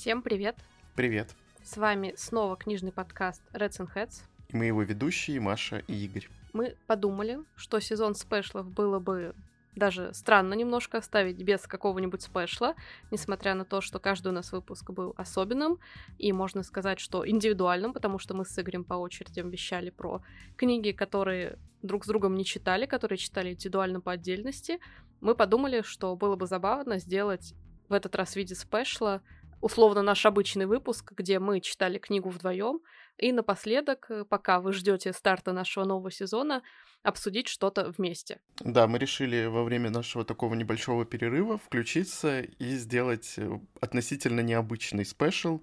Всем 0.00 0.22
привет! 0.22 0.56
Привет! 0.96 1.36
С 1.62 1.76
вами 1.76 2.14
снова 2.16 2.56
книжный 2.56 2.90
подкаст 2.90 3.42
Reds 3.52 3.80
and 3.80 3.94
Heads. 3.94 4.22
И 4.48 4.56
мы 4.56 4.64
его 4.64 4.80
ведущие 4.80 5.38
Маша 5.40 5.82
и 5.86 6.06
Игорь. 6.06 6.26
Мы 6.54 6.74
подумали, 6.86 7.40
что 7.54 7.78
сезон 7.80 8.14
спешлов 8.14 8.66
было 8.66 8.98
бы 8.98 9.34
даже 9.76 10.14
странно 10.14 10.54
немножко 10.54 10.96
оставить 10.96 11.42
без 11.42 11.66
какого-нибудь 11.66 12.22
спешла, 12.22 12.76
несмотря 13.10 13.54
на 13.54 13.66
то, 13.66 13.82
что 13.82 13.98
каждый 13.98 14.28
у 14.28 14.32
нас 14.32 14.52
выпуск 14.52 14.88
был 14.88 15.12
особенным, 15.18 15.78
и 16.16 16.32
можно 16.32 16.62
сказать, 16.62 16.98
что 16.98 17.28
индивидуальным, 17.28 17.92
потому 17.92 18.18
что 18.18 18.32
мы 18.32 18.46
с 18.46 18.58
Игорем 18.58 18.84
по 18.84 18.94
очереди 18.94 19.40
вещали 19.40 19.90
про 19.90 20.22
книги, 20.56 20.92
которые 20.92 21.58
друг 21.82 22.06
с 22.06 22.08
другом 22.08 22.36
не 22.36 22.46
читали, 22.46 22.86
которые 22.86 23.18
читали 23.18 23.50
индивидуально 23.50 24.00
по 24.00 24.12
отдельности. 24.12 24.80
Мы 25.20 25.34
подумали, 25.34 25.82
что 25.82 26.16
было 26.16 26.36
бы 26.36 26.46
забавно 26.46 26.98
сделать 26.98 27.52
в 27.90 27.92
этот 27.92 28.14
раз 28.14 28.32
в 28.32 28.36
виде 28.36 28.54
спешла 28.54 29.20
условно 29.60 30.02
наш 30.02 30.26
обычный 30.26 30.66
выпуск, 30.66 31.12
где 31.16 31.38
мы 31.38 31.60
читали 31.60 31.98
книгу 31.98 32.28
вдвоем, 32.28 32.80
и 33.18 33.32
напоследок, 33.32 34.06
э, 34.10 34.24
пока 34.24 34.60
вы 34.60 34.72
ждете 34.72 35.12
старта 35.12 35.52
нашего 35.52 35.84
нового 35.84 36.10
сезона, 36.10 36.62
обсудить 37.02 37.48
что-то 37.48 37.92
вместе. 37.96 38.40
Да, 38.60 38.86
мы 38.86 38.98
решили 38.98 39.46
во 39.46 39.64
время 39.64 39.90
нашего 39.90 40.24
такого 40.24 40.54
небольшого 40.54 41.04
перерыва 41.04 41.58
включиться 41.58 42.40
и 42.40 42.76
сделать 42.76 43.34
э, 43.36 43.60
относительно 43.80 44.40
необычный 44.40 45.04
спешл 45.04 45.60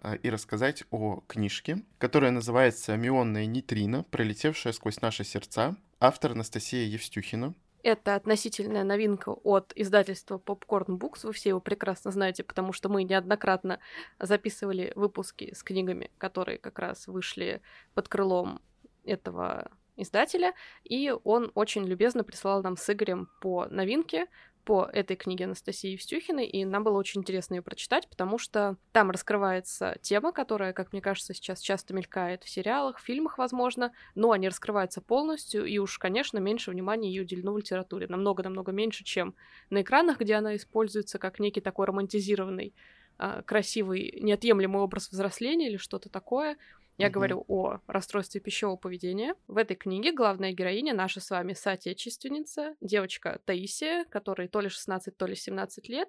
а, 0.00 0.14
и 0.14 0.30
рассказать 0.30 0.84
о 0.90 1.22
книжке, 1.26 1.82
которая 1.98 2.30
называется 2.30 2.96
«Мионная 2.96 3.46
нейтрино, 3.46 4.04
пролетевшая 4.10 4.72
сквозь 4.72 5.00
наши 5.00 5.24
сердца», 5.24 5.76
автор 6.00 6.32
Анастасия 6.32 6.86
Евстюхина. 6.86 7.54
Это 7.82 8.16
относительная 8.16 8.84
новинка 8.84 9.30
от 9.30 9.72
издательства 9.76 10.38
Popcorn 10.38 10.98
Books. 10.98 11.20
Вы 11.22 11.32
все 11.32 11.50
его 11.50 11.60
прекрасно 11.60 12.10
знаете, 12.10 12.42
потому 12.42 12.72
что 12.72 12.88
мы 12.88 13.04
неоднократно 13.04 13.78
записывали 14.18 14.92
выпуски 14.96 15.54
с 15.54 15.62
книгами, 15.62 16.10
которые 16.18 16.58
как 16.58 16.78
раз 16.78 17.06
вышли 17.06 17.62
под 17.94 18.08
крылом 18.08 18.60
этого 19.04 19.70
издателя, 19.96 20.54
и 20.84 21.12
он 21.24 21.50
очень 21.54 21.84
любезно 21.84 22.24
прислал 22.24 22.62
нам 22.62 22.76
с 22.76 22.88
Игорем 22.90 23.28
по 23.40 23.66
новинке, 23.66 24.26
по 24.68 24.84
этой 24.92 25.16
книге 25.16 25.46
Анастасии 25.46 25.92
Евстюхиной, 25.92 26.44
и 26.44 26.62
нам 26.66 26.84
было 26.84 26.98
очень 26.98 27.22
интересно 27.22 27.54
ее 27.54 27.62
прочитать, 27.62 28.06
потому 28.06 28.36
что 28.36 28.76
там 28.92 29.10
раскрывается 29.10 29.96
тема, 30.02 30.30
которая, 30.30 30.74
как 30.74 30.92
мне 30.92 31.00
кажется, 31.00 31.32
сейчас 31.32 31.60
часто 31.60 31.94
мелькает 31.94 32.44
в 32.44 32.50
сериалах, 32.50 32.98
в 32.98 33.02
фильмах, 33.02 33.38
возможно, 33.38 33.94
но 34.14 34.30
они 34.32 34.46
раскрываются 34.46 35.00
полностью, 35.00 35.64
и 35.64 35.78
уж, 35.78 35.96
конечно, 35.96 36.36
меньше 36.36 36.70
внимания 36.70 37.10
ей 37.10 37.22
уделено 37.22 37.54
в 37.54 37.56
литературе, 37.56 38.08
намного-намного 38.08 38.70
меньше, 38.70 39.04
чем 39.04 39.34
на 39.70 39.80
экранах, 39.80 40.20
где 40.20 40.34
она 40.34 40.54
используется 40.54 41.18
как 41.18 41.40
некий 41.40 41.62
такой 41.62 41.86
романтизированный 41.86 42.74
а, 43.16 43.40
красивый, 43.44 44.18
неотъемлемый 44.20 44.82
образ 44.82 45.08
взросления 45.08 45.70
или 45.70 45.78
что-то 45.78 46.10
такое. 46.10 46.58
Я 46.98 47.06
mm-hmm. 47.06 47.10
говорю 47.10 47.44
о 47.46 47.78
расстройстве 47.86 48.40
пищевого 48.40 48.76
поведения. 48.76 49.36
В 49.46 49.56
этой 49.56 49.76
книге 49.76 50.12
главная 50.12 50.52
героиня 50.52 50.94
наша 50.94 51.20
с 51.20 51.30
вами 51.30 51.52
соотечественница, 51.52 52.74
девочка 52.80 53.40
Таисия, 53.44 54.04
которой 54.04 54.48
то 54.48 54.60
ли 54.60 54.68
16, 54.68 55.16
то 55.16 55.26
ли 55.26 55.36
17 55.36 55.88
лет, 55.88 56.08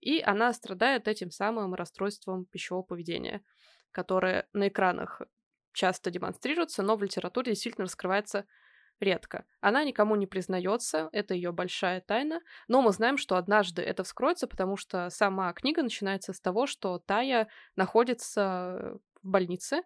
и 0.00 0.20
она 0.20 0.52
страдает 0.54 1.08
этим 1.08 1.30
самым 1.30 1.74
расстройством 1.74 2.46
пищевого 2.46 2.82
поведения, 2.82 3.42
которое 3.92 4.48
на 4.54 4.68
экранах 4.68 5.20
часто 5.74 6.10
демонстрируется, 6.10 6.82
но 6.82 6.96
в 6.96 7.02
литературе 7.02 7.52
действительно 7.52 7.84
раскрывается 7.84 8.46
редко. 8.98 9.44
Она 9.60 9.84
никому 9.84 10.16
не 10.16 10.26
признается, 10.26 11.10
это 11.12 11.34
ее 11.34 11.52
большая 11.52 12.00
тайна, 12.00 12.40
но 12.66 12.80
мы 12.80 12.92
знаем, 12.92 13.18
что 13.18 13.36
однажды 13.36 13.82
это 13.82 14.04
вскроется, 14.04 14.46
потому 14.46 14.76
что 14.76 15.10
сама 15.10 15.52
книга 15.52 15.82
начинается 15.82 16.32
с 16.32 16.40
того, 16.40 16.66
что 16.66 16.98
Тая 16.98 17.48
находится 17.76 18.98
в 19.22 19.28
больнице, 19.28 19.82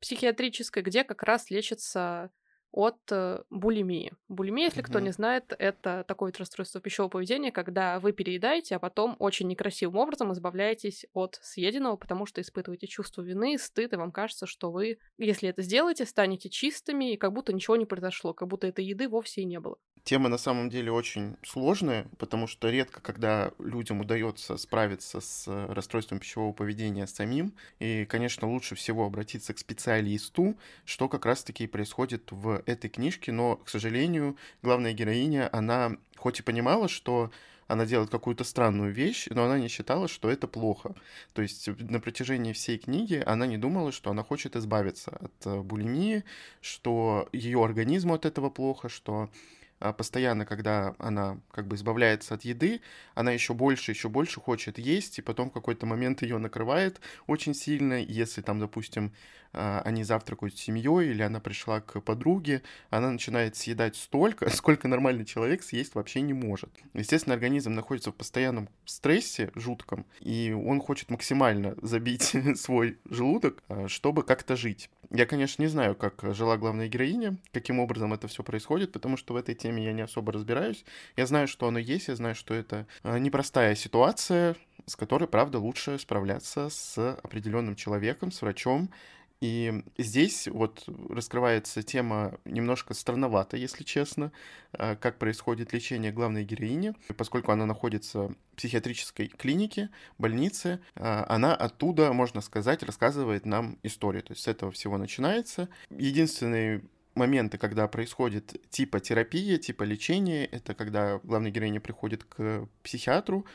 психиатрической, 0.00 0.82
где 0.82 1.04
как 1.04 1.22
раз 1.22 1.50
лечится 1.50 2.30
от 2.72 2.98
э, 3.10 3.42
булимии. 3.50 4.12
Булимия, 4.28 4.66
если 4.66 4.80
угу. 4.80 4.88
кто 4.88 5.00
не 5.00 5.10
знает, 5.10 5.52
это 5.58 6.04
такое 6.06 6.32
расстройство 6.38 6.80
пищевого 6.80 7.10
поведения, 7.10 7.50
когда 7.50 7.98
вы 8.00 8.12
переедаете, 8.12 8.76
а 8.76 8.78
потом 8.78 9.16
очень 9.18 9.48
некрасивым 9.48 9.96
образом 9.96 10.32
избавляетесь 10.32 11.06
от 11.12 11.38
съеденного, 11.42 11.96
потому 11.96 12.26
что 12.26 12.40
испытываете 12.40 12.86
чувство 12.86 13.22
вины, 13.22 13.58
стыд, 13.58 13.92
и 13.92 13.96
вам 13.96 14.12
кажется, 14.12 14.46
что 14.46 14.70
вы, 14.70 14.98
если 15.18 15.48
это 15.48 15.62
сделаете, 15.62 16.06
станете 16.06 16.48
чистыми, 16.48 17.12
и 17.12 17.16
как 17.16 17.32
будто 17.32 17.52
ничего 17.52 17.76
не 17.76 17.86
произошло, 17.86 18.32
как 18.34 18.48
будто 18.48 18.66
этой 18.66 18.84
еды 18.84 19.08
вовсе 19.08 19.42
и 19.42 19.44
не 19.44 19.60
было. 19.60 19.76
Тема 20.02 20.28
на 20.28 20.38
самом 20.38 20.70
деле 20.70 20.90
очень 20.92 21.36
сложная, 21.42 22.06
потому 22.18 22.46
что 22.46 22.70
редко, 22.70 23.02
когда 23.02 23.52
людям 23.58 24.00
удается 24.00 24.56
справиться 24.56 25.20
с 25.20 25.46
расстройством 25.46 26.20
пищевого 26.20 26.52
поведения 26.52 27.06
самим, 27.06 27.54
и, 27.78 28.06
конечно, 28.06 28.48
лучше 28.48 28.74
всего 28.74 29.04
обратиться 29.04 29.52
к 29.52 29.58
специалисту, 29.58 30.56
что 30.84 31.08
как 31.08 31.26
раз-таки 31.26 31.66
происходит 31.66 32.32
в 32.32 32.59
этой 32.66 32.90
книжке, 32.90 33.32
но, 33.32 33.56
к 33.56 33.68
сожалению, 33.68 34.36
главная 34.62 34.92
героиня, 34.92 35.48
она 35.52 35.96
хоть 36.16 36.40
и 36.40 36.42
понимала, 36.42 36.88
что 36.88 37.30
она 37.70 37.86
делает 37.86 38.10
какую-то 38.10 38.42
странную 38.42 38.92
вещь, 38.92 39.28
но 39.30 39.44
она 39.44 39.56
не 39.58 39.68
считала, 39.68 40.08
что 40.08 40.28
это 40.28 40.48
плохо. 40.48 40.94
То 41.34 41.42
есть 41.42 41.68
на 41.78 42.00
протяжении 42.00 42.52
всей 42.52 42.78
книги 42.78 43.22
она 43.24 43.46
не 43.46 43.58
думала, 43.58 43.92
что 43.92 44.10
она 44.10 44.24
хочет 44.24 44.56
избавиться 44.56 45.12
от 45.12 45.46
э, 45.46 45.60
булимии, 45.60 46.24
что 46.60 47.28
ее 47.32 47.64
организму 47.64 48.14
от 48.14 48.26
этого 48.26 48.50
плохо, 48.50 48.88
что 48.88 49.30
постоянно, 49.80 50.44
когда 50.44 50.94
она 50.98 51.38
как 51.50 51.66
бы 51.66 51.76
избавляется 51.76 52.34
от 52.34 52.44
еды, 52.44 52.80
она 53.14 53.32
еще 53.32 53.54
больше, 53.54 53.92
еще 53.92 54.08
больше 54.08 54.40
хочет 54.40 54.78
есть, 54.78 55.18
и 55.18 55.22
потом 55.22 55.50
в 55.50 55.52
какой-то 55.52 55.86
момент 55.86 56.22
ее 56.22 56.38
накрывает 56.38 57.00
очень 57.26 57.54
сильно, 57.54 57.94
если 57.94 58.42
там, 58.42 58.60
допустим, 58.60 59.12
а, 59.52 59.82
они 59.84 60.04
завтракают 60.04 60.56
с 60.56 60.60
семьей, 60.60 61.10
или 61.10 61.22
она 61.22 61.40
пришла 61.40 61.80
к 61.80 62.00
подруге, 62.00 62.62
она 62.90 63.10
начинает 63.10 63.56
съедать 63.56 63.96
столько, 63.96 64.48
сколько 64.54 64.86
нормальный 64.86 65.24
человек 65.24 65.62
съесть 65.62 65.94
вообще 65.94 66.20
не 66.20 66.32
может. 66.32 66.70
Естественно, 66.94 67.34
организм 67.34 67.74
находится 67.74 68.12
в 68.12 68.14
постоянном 68.14 68.68
стрессе 68.84 69.50
жутком, 69.54 70.06
и 70.20 70.52
он 70.52 70.80
хочет 70.80 71.10
максимально 71.10 71.74
забить 71.82 72.34
свой 72.56 72.98
желудок, 73.08 73.62
а, 73.68 73.88
чтобы 73.88 74.22
как-то 74.22 74.56
жить. 74.56 74.90
Я, 75.12 75.26
конечно, 75.26 75.60
не 75.60 75.66
знаю, 75.66 75.96
как 75.96 76.22
жила 76.34 76.56
главная 76.56 76.86
героиня, 76.86 77.36
каким 77.52 77.80
образом 77.80 78.12
это 78.12 78.28
все 78.28 78.44
происходит, 78.44 78.92
потому 78.92 79.16
что 79.16 79.34
в 79.34 79.36
этой 79.36 79.56
теме 79.56 79.84
я 79.84 79.92
не 79.92 80.02
особо 80.02 80.32
разбираюсь. 80.32 80.84
Я 81.16 81.26
знаю, 81.26 81.48
что 81.48 81.66
оно 81.66 81.80
есть, 81.80 82.06
я 82.06 82.14
знаю, 82.14 82.36
что 82.36 82.54
это 82.54 82.86
а, 83.02 83.18
непростая 83.18 83.74
ситуация, 83.74 84.54
с 84.86 84.94
которой, 84.94 85.26
правда, 85.26 85.58
лучше 85.58 85.98
справляться 85.98 86.68
с 86.70 86.96
определенным 87.24 87.74
человеком, 87.74 88.30
с 88.30 88.40
врачом, 88.40 88.90
и 89.40 89.82
здесь 89.96 90.48
вот 90.48 90.84
раскрывается 91.08 91.82
тема 91.82 92.38
немножко 92.44 92.92
странновато, 92.92 93.56
если 93.56 93.84
честно, 93.84 94.32
а, 94.72 94.96
как 94.96 95.18
происходит 95.18 95.72
лечение 95.72 96.12
главной 96.12 96.44
героини. 96.44 96.94
Поскольку 97.16 97.50
она 97.50 97.64
находится 97.64 98.28
в 98.28 98.36
психиатрической 98.56 99.28
клинике, 99.28 99.88
больнице, 100.18 100.80
а, 100.94 101.24
она 101.28 101.54
оттуда, 101.54 102.12
можно 102.12 102.42
сказать, 102.42 102.82
рассказывает 102.82 103.46
нам 103.46 103.78
историю. 103.82 104.22
То 104.22 104.32
есть 104.32 104.42
с 104.42 104.48
этого 104.48 104.72
всего 104.72 104.98
начинается. 104.98 105.70
Единственный 105.88 106.82
моменты, 107.14 107.56
когда 107.56 107.88
происходит 107.88 108.60
типа 108.68 109.00
терапия, 109.00 109.56
типа 109.56 109.84
лечения, 109.84 110.44
это 110.44 110.74
когда 110.74 111.18
главная 111.22 111.50
героиня 111.50 111.80
приходит 111.80 112.24
к 112.24 112.68
психиатру, 112.82 113.46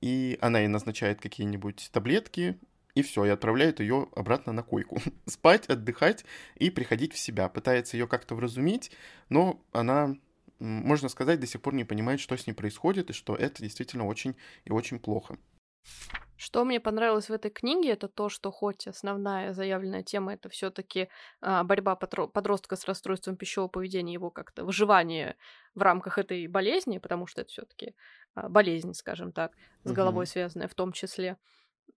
и 0.00 0.38
она 0.40 0.60
ей 0.60 0.68
назначает 0.68 1.20
какие-нибудь 1.20 1.88
таблетки, 1.92 2.56
и 2.94 3.02
все, 3.02 3.24
и 3.24 3.28
отправляет 3.28 3.80
ее 3.80 4.08
обратно 4.14 4.52
на 4.52 4.62
койку. 4.62 4.98
Спать, 5.26 5.66
отдыхать 5.66 6.24
и 6.56 6.70
приходить 6.70 7.12
в 7.12 7.18
себя. 7.18 7.48
Пытается 7.48 7.96
ее 7.96 8.06
как-то 8.06 8.34
вразумить, 8.34 8.90
но 9.28 9.60
она, 9.72 10.14
можно 10.58 11.08
сказать, 11.08 11.40
до 11.40 11.46
сих 11.46 11.60
пор 11.60 11.74
не 11.74 11.84
понимает, 11.84 12.20
что 12.20 12.36
с 12.36 12.46
ней 12.46 12.52
происходит, 12.52 13.10
и 13.10 13.12
что 13.12 13.34
это 13.34 13.62
действительно 13.62 14.06
очень 14.06 14.36
и 14.64 14.70
очень 14.70 14.98
плохо. 14.98 15.36
Что 16.36 16.64
мне 16.64 16.80
понравилось 16.80 17.28
в 17.28 17.32
этой 17.32 17.50
книге, 17.50 17.92
это 17.92 18.08
то, 18.08 18.28
что 18.28 18.50
хоть 18.50 18.86
основная 18.88 19.52
заявленная 19.52 20.02
тема 20.02 20.34
это 20.34 20.48
все-таки 20.48 21.08
а, 21.40 21.62
борьба 21.62 21.94
подростка 21.94 22.76
с 22.76 22.86
расстройством 22.86 23.36
пищевого 23.36 23.68
поведения, 23.68 24.14
его 24.14 24.30
как-то 24.30 24.64
выживание 24.64 25.36
в 25.74 25.82
рамках 25.82 26.18
этой 26.18 26.46
болезни, 26.48 26.98
потому 26.98 27.26
что 27.26 27.42
это 27.42 27.50
все-таки 27.50 27.94
а, 28.34 28.48
болезнь, 28.48 28.94
скажем 28.94 29.32
так, 29.32 29.52
с 29.84 29.92
головой 29.92 30.24
угу. 30.24 30.30
связанная 30.30 30.68
в 30.68 30.74
том 30.74 30.92
числе. 30.92 31.36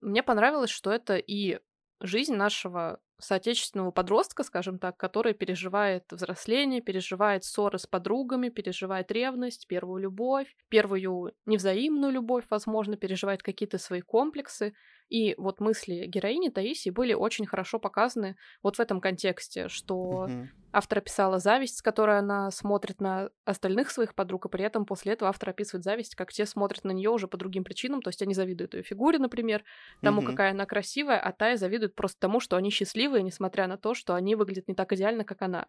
Мне 0.01 0.23
понравилось, 0.23 0.69
что 0.69 0.91
это 0.91 1.17
и 1.17 1.59
жизнь 2.01 2.35
нашего 2.35 2.99
соотечественного 3.19 3.89
подростка, 3.89 4.43
скажем 4.43 4.77
так, 4.77 4.95
который 4.97 5.33
переживает 5.33 6.03
взросление, 6.11 6.81
переживает 6.81 7.43
ссоры 7.43 7.79
с 7.79 7.87
подругами, 7.87 8.49
переживает 8.49 9.11
ревность, 9.11 9.65
первую 9.67 10.03
любовь, 10.03 10.55
первую 10.69 11.33
невзаимную 11.47 12.13
любовь, 12.13 12.45
возможно, 12.51 12.95
переживает 12.95 13.41
какие-то 13.41 13.79
свои 13.79 14.01
комплексы. 14.01 14.73
И 15.09 15.35
вот 15.37 15.61
мысли 15.61 16.05
героини 16.05 16.49
Таисии 16.49 16.89
были 16.89 17.13
очень 17.13 17.45
хорошо 17.45 17.79
показаны 17.79 18.35
вот 18.61 18.75
в 18.75 18.79
этом 18.81 18.99
контексте, 18.99 19.69
что 19.69 20.25
mm-hmm. 20.27 20.47
автор 20.73 20.97
описала 20.97 21.39
зависть, 21.39 21.77
с 21.77 21.81
которой 21.81 22.19
она 22.19 22.51
смотрит 22.51 22.99
на 22.99 23.29
остальных 23.45 23.89
своих 23.89 24.15
подруг, 24.15 24.45
и 24.45 24.49
при 24.49 24.65
этом 24.65 24.85
после 24.85 25.13
этого 25.13 25.29
автор 25.29 25.49
описывает 25.49 25.85
зависть, 25.85 26.15
как 26.15 26.33
те 26.33 26.45
смотрят 26.45 26.83
на 26.83 26.91
нее 26.91 27.09
уже 27.09 27.27
по 27.29 27.37
другим 27.37 27.63
причинам, 27.63 28.01
то 28.01 28.09
есть 28.09 28.21
они 28.21 28.33
завидуют 28.33 28.73
ее 28.73 28.83
фигуре, 28.83 29.17
например, 29.17 29.63
тому, 30.01 30.21
mm-hmm. 30.21 30.25
какая 30.25 30.51
она 30.51 30.65
красивая, 30.65 31.19
а 31.19 31.31
Тая 31.31 31.55
завидует 31.55 31.95
просто 31.95 32.19
тому, 32.19 32.41
что 32.41 32.57
они 32.57 32.69
счастливые, 32.69 33.23
несмотря 33.23 33.67
на 33.67 33.77
то, 33.77 33.93
что 33.93 34.13
они 34.13 34.35
выглядят 34.35 34.67
не 34.67 34.75
так 34.75 34.91
идеально, 34.91 35.23
как 35.23 35.41
она. 35.41 35.67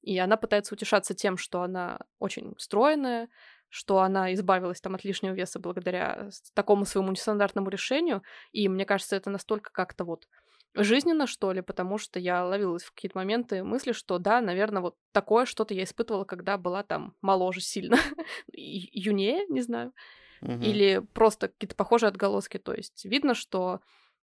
И 0.00 0.18
она 0.18 0.36
пытается 0.36 0.74
утешаться 0.74 1.14
тем, 1.14 1.36
что 1.36 1.62
она 1.62 2.00
очень 2.18 2.54
стройная, 2.58 3.28
что 3.72 4.00
она 4.00 4.34
избавилась 4.34 4.82
там 4.82 4.94
от 4.94 5.02
лишнего 5.02 5.32
веса 5.32 5.58
благодаря 5.58 6.28
такому 6.52 6.84
своему 6.84 7.10
нестандартному 7.10 7.70
решению. 7.70 8.22
И 8.52 8.68
мне 8.68 8.84
кажется, 8.84 9.16
это 9.16 9.30
настолько 9.30 9.72
как-то 9.72 10.04
вот 10.04 10.28
жизненно, 10.74 11.26
что 11.26 11.52
ли, 11.52 11.62
потому 11.62 11.96
что 11.96 12.20
я 12.20 12.44
ловилась 12.44 12.82
в 12.82 12.92
какие-то 12.92 13.16
моменты 13.16 13.64
мысли, 13.64 13.92
что 13.92 14.18
да, 14.18 14.42
наверное, 14.42 14.82
вот 14.82 14.96
такое 15.12 15.46
что-то 15.46 15.72
я 15.72 15.84
испытывала, 15.84 16.24
когда 16.24 16.58
была 16.58 16.82
там 16.82 17.14
моложе 17.22 17.62
сильно, 17.62 17.96
юнее, 18.52 19.46
не 19.48 19.62
знаю, 19.62 19.94
угу. 20.42 20.52
или 20.52 21.02
просто 21.14 21.48
какие-то 21.48 21.74
похожие 21.74 22.08
отголоски. 22.08 22.58
То 22.58 22.74
есть 22.74 23.06
видно, 23.06 23.34
что 23.34 23.80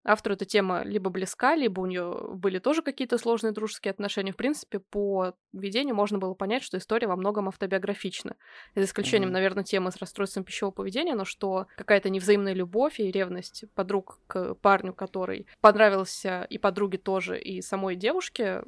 автору 0.06 0.34
эта 0.34 0.44
тема 0.44 0.82
либо 0.84 1.10
близка, 1.10 1.54
либо 1.54 1.80
у 1.80 1.86
нее 1.86 2.28
были 2.34 2.58
тоже 2.58 2.82
какие-то 2.82 3.18
сложные 3.18 3.52
дружеские 3.52 3.90
отношения. 3.90 4.32
В 4.32 4.36
принципе, 4.36 4.78
по 4.78 5.34
видению 5.52 5.94
можно 5.94 6.18
было 6.18 6.34
понять, 6.34 6.62
что 6.62 6.78
история 6.78 7.08
во 7.08 7.16
многом 7.16 7.48
автобиографична. 7.48 8.36
За 8.74 8.84
исключением, 8.84 9.30
mm-hmm. 9.30 9.32
наверное, 9.32 9.64
темы 9.64 9.90
с 9.90 9.96
расстройством 9.96 10.44
пищевого 10.44 10.72
поведения, 10.72 11.14
но 11.14 11.24
что 11.24 11.66
какая-то 11.76 12.08
невзаимная 12.08 12.54
любовь 12.54 13.00
и 13.00 13.10
ревность 13.10 13.64
подруг 13.74 14.20
к 14.26 14.54
парню, 14.54 14.94
который 14.94 15.46
понравился 15.60 16.46
и 16.48 16.58
подруге 16.58 16.98
тоже, 16.98 17.38
и 17.38 17.60
самой 17.60 17.96
девушке, 17.96 18.62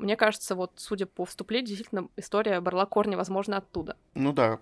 мне 0.00 0.16
кажется, 0.16 0.54
вот, 0.54 0.72
судя 0.76 1.06
по 1.06 1.24
вступлению, 1.24 1.68
действительно, 1.68 2.08
история 2.16 2.60
брала 2.60 2.86
корни, 2.86 3.14
возможно, 3.16 3.58
оттуда. 3.58 3.96
Ну 4.14 4.32
да, 4.32 4.60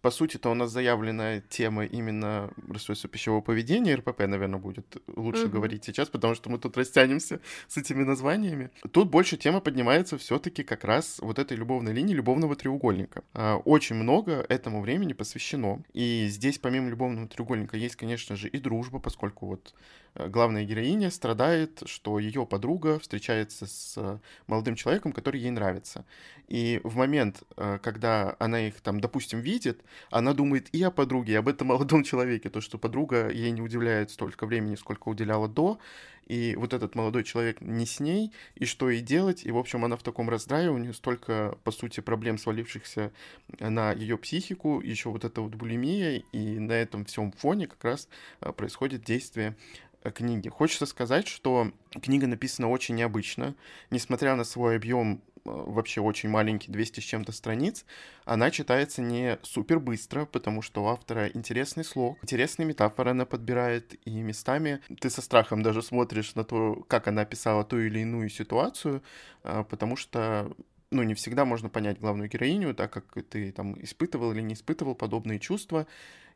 по 0.00 0.10
сути-то 0.10 0.50
у 0.50 0.54
нас 0.54 0.70
заявленная 0.70 1.42
тема 1.48 1.84
именно 1.84 2.50
расстройства 2.68 3.08
пищевого 3.08 3.40
поведения, 3.40 3.94
РПП, 3.94 4.20
наверное, 4.20 4.58
будет 4.58 4.96
лучше 5.08 5.44
угу. 5.44 5.54
говорить 5.54 5.84
сейчас, 5.84 6.08
потому 6.08 6.34
что 6.34 6.50
мы 6.50 6.58
тут 6.58 6.76
растянемся 6.76 7.40
с 7.66 7.76
этими 7.76 8.04
названиями. 8.04 8.70
Тут 8.92 9.10
больше 9.10 9.36
тема 9.36 9.60
поднимается 9.60 10.18
все 10.18 10.38
таки 10.38 10.62
как 10.62 10.84
раз 10.84 11.18
вот 11.20 11.38
этой 11.38 11.56
любовной 11.56 11.92
линии, 11.92 12.14
любовного 12.14 12.56
треугольника. 12.56 13.24
А, 13.34 13.56
очень 13.56 13.96
много 13.96 14.44
этому 14.48 14.80
времени 14.80 15.12
посвящено. 15.12 15.82
И 15.92 16.26
здесь, 16.28 16.58
помимо 16.58 16.88
любовного 16.88 17.28
треугольника, 17.28 17.76
есть, 17.76 17.96
конечно 17.96 18.36
же, 18.36 18.48
и 18.48 18.58
дружба, 18.58 18.98
поскольку 18.98 19.46
вот 19.46 19.74
главная 20.14 20.64
героиня 20.64 21.10
страдает, 21.10 21.82
что 21.86 22.18
ее 22.18 22.46
подруга 22.46 22.98
встречается 22.98 23.66
с 23.66 23.94
э, 23.96 24.18
молодым 24.46 24.74
человеком, 24.74 25.12
который 25.12 25.40
ей 25.40 25.50
нравится. 25.50 26.04
И 26.48 26.80
в 26.82 26.96
момент, 26.96 27.42
э, 27.56 27.78
когда 27.82 28.36
она 28.38 28.66
их 28.66 28.80
там, 28.80 29.00
допустим, 29.00 29.40
видит, 29.40 29.82
она 30.10 30.32
думает 30.32 30.68
и 30.74 30.82
о 30.82 30.90
подруге, 30.90 31.34
и 31.34 31.36
об 31.36 31.48
этом 31.48 31.68
молодом 31.68 32.02
человеке, 32.02 32.50
то, 32.50 32.60
что 32.60 32.78
подруга 32.78 33.30
ей 33.30 33.50
не 33.50 33.60
уделяет 33.60 34.10
столько 34.10 34.46
времени, 34.46 34.74
сколько 34.74 35.08
уделяла 35.08 35.48
до, 35.48 35.78
и 36.26 36.56
вот 36.56 36.74
этот 36.74 36.94
молодой 36.94 37.24
человек 37.24 37.62
не 37.62 37.86
с 37.86 38.00
ней, 38.00 38.32
и 38.54 38.66
что 38.66 38.90
ей 38.90 39.00
делать, 39.00 39.46
и, 39.46 39.50
в 39.50 39.56
общем, 39.56 39.84
она 39.86 39.96
в 39.96 40.02
таком 40.02 40.28
раздрае, 40.28 40.70
у 40.70 40.76
нее 40.76 40.92
столько, 40.92 41.56
по 41.64 41.70
сути, 41.70 42.00
проблем, 42.00 42.36
свалившихся 42.36 43.12
на 43.58 43.92
ее 43.92 44.18
психику, 44.18 44.82
еще 44.82 45.08
вот 45.08 45.24
эта 45.24 45.40
вот 45.40 45.54
булимия, 45.54 46.22
и 46.32 46.58
на 46.58 46.72
этом 46.72 47.06
всем 47.06 47.32
фоне 47.32 47.66
как 47.66 47.82
раз 47.82 48.08
происходит 48.40 49.04
действие 49.04 49.56
Э, 49.87 49.87
книги. 50.14 50.48
Хочется 50.48 50.86
сказать, 50.86 51.26
что 51.26 51.72
книга 52.02 52.26
написана 52.26 52.68
очень 52.68 52.94
необычно. 52.94 53.54
Несмотря 53.90 54.36
на 54.36 54.44
свой 54.44 54.76
объем 54.76 55.22
э, 55.36 55.40
вообще 55.44 56.00
очень 56.00 56.28
маленький, 56.28 56.70
200 56.70 57.00
с 57.00 57.04
чем-то 57.04 57.32
страниц, 57.32 57.84
она 58.24 58.50
читается 58.50 59.02
не 59.02 59.38
супер 59.42 59.80
быстро, 59.80 60.24
потому 60.24 60.62
что 60.62 60.84
у 60.84 60.88
автора 60.88 61.28
интересный 61.28 61.84
слог, 61.84 62.18
интересные 62.22 62.66
метафоры 62.66 63.10
она 63.10 63.24
подбирает, 63.24 63.94
и 64.06 64.10
местами 64.22 64.80
ты 65.00 65.10
со 65.10 65.22
страхом 65.22 65.62
даже 65.62 65.82
смотришь 65.82 66.34
на 66.34 66.44
то, 66.44 66.84
как 66.88 67.08
она 67.08 67.22
описала 67.22 67.64
ту 67.64 67.78
или 67.78 68.00
иную 68.00 68.28
ситуацию, 68.28 69.02
э, 69.44 69.64
потому 69.68 69.96
что 69.96 70.52
ну, 70.90 71.02
не 71.02 71.14
всегда 71.14 71.44
можно 71.44 71.68
понять 71.68 72.00
главную 72.00 72.28
героиню, 72.30 72.74
так 72.74 72.92
как 72.92 73.22
ты 73.28 73.52
там 73.52 73.82
испытывал 73.82 74.32
или 74.32 74.40
не 74.40 74.54
испытывал 74.54 74.94
подобные 74.94 75.38
чувства, 75.38 75.86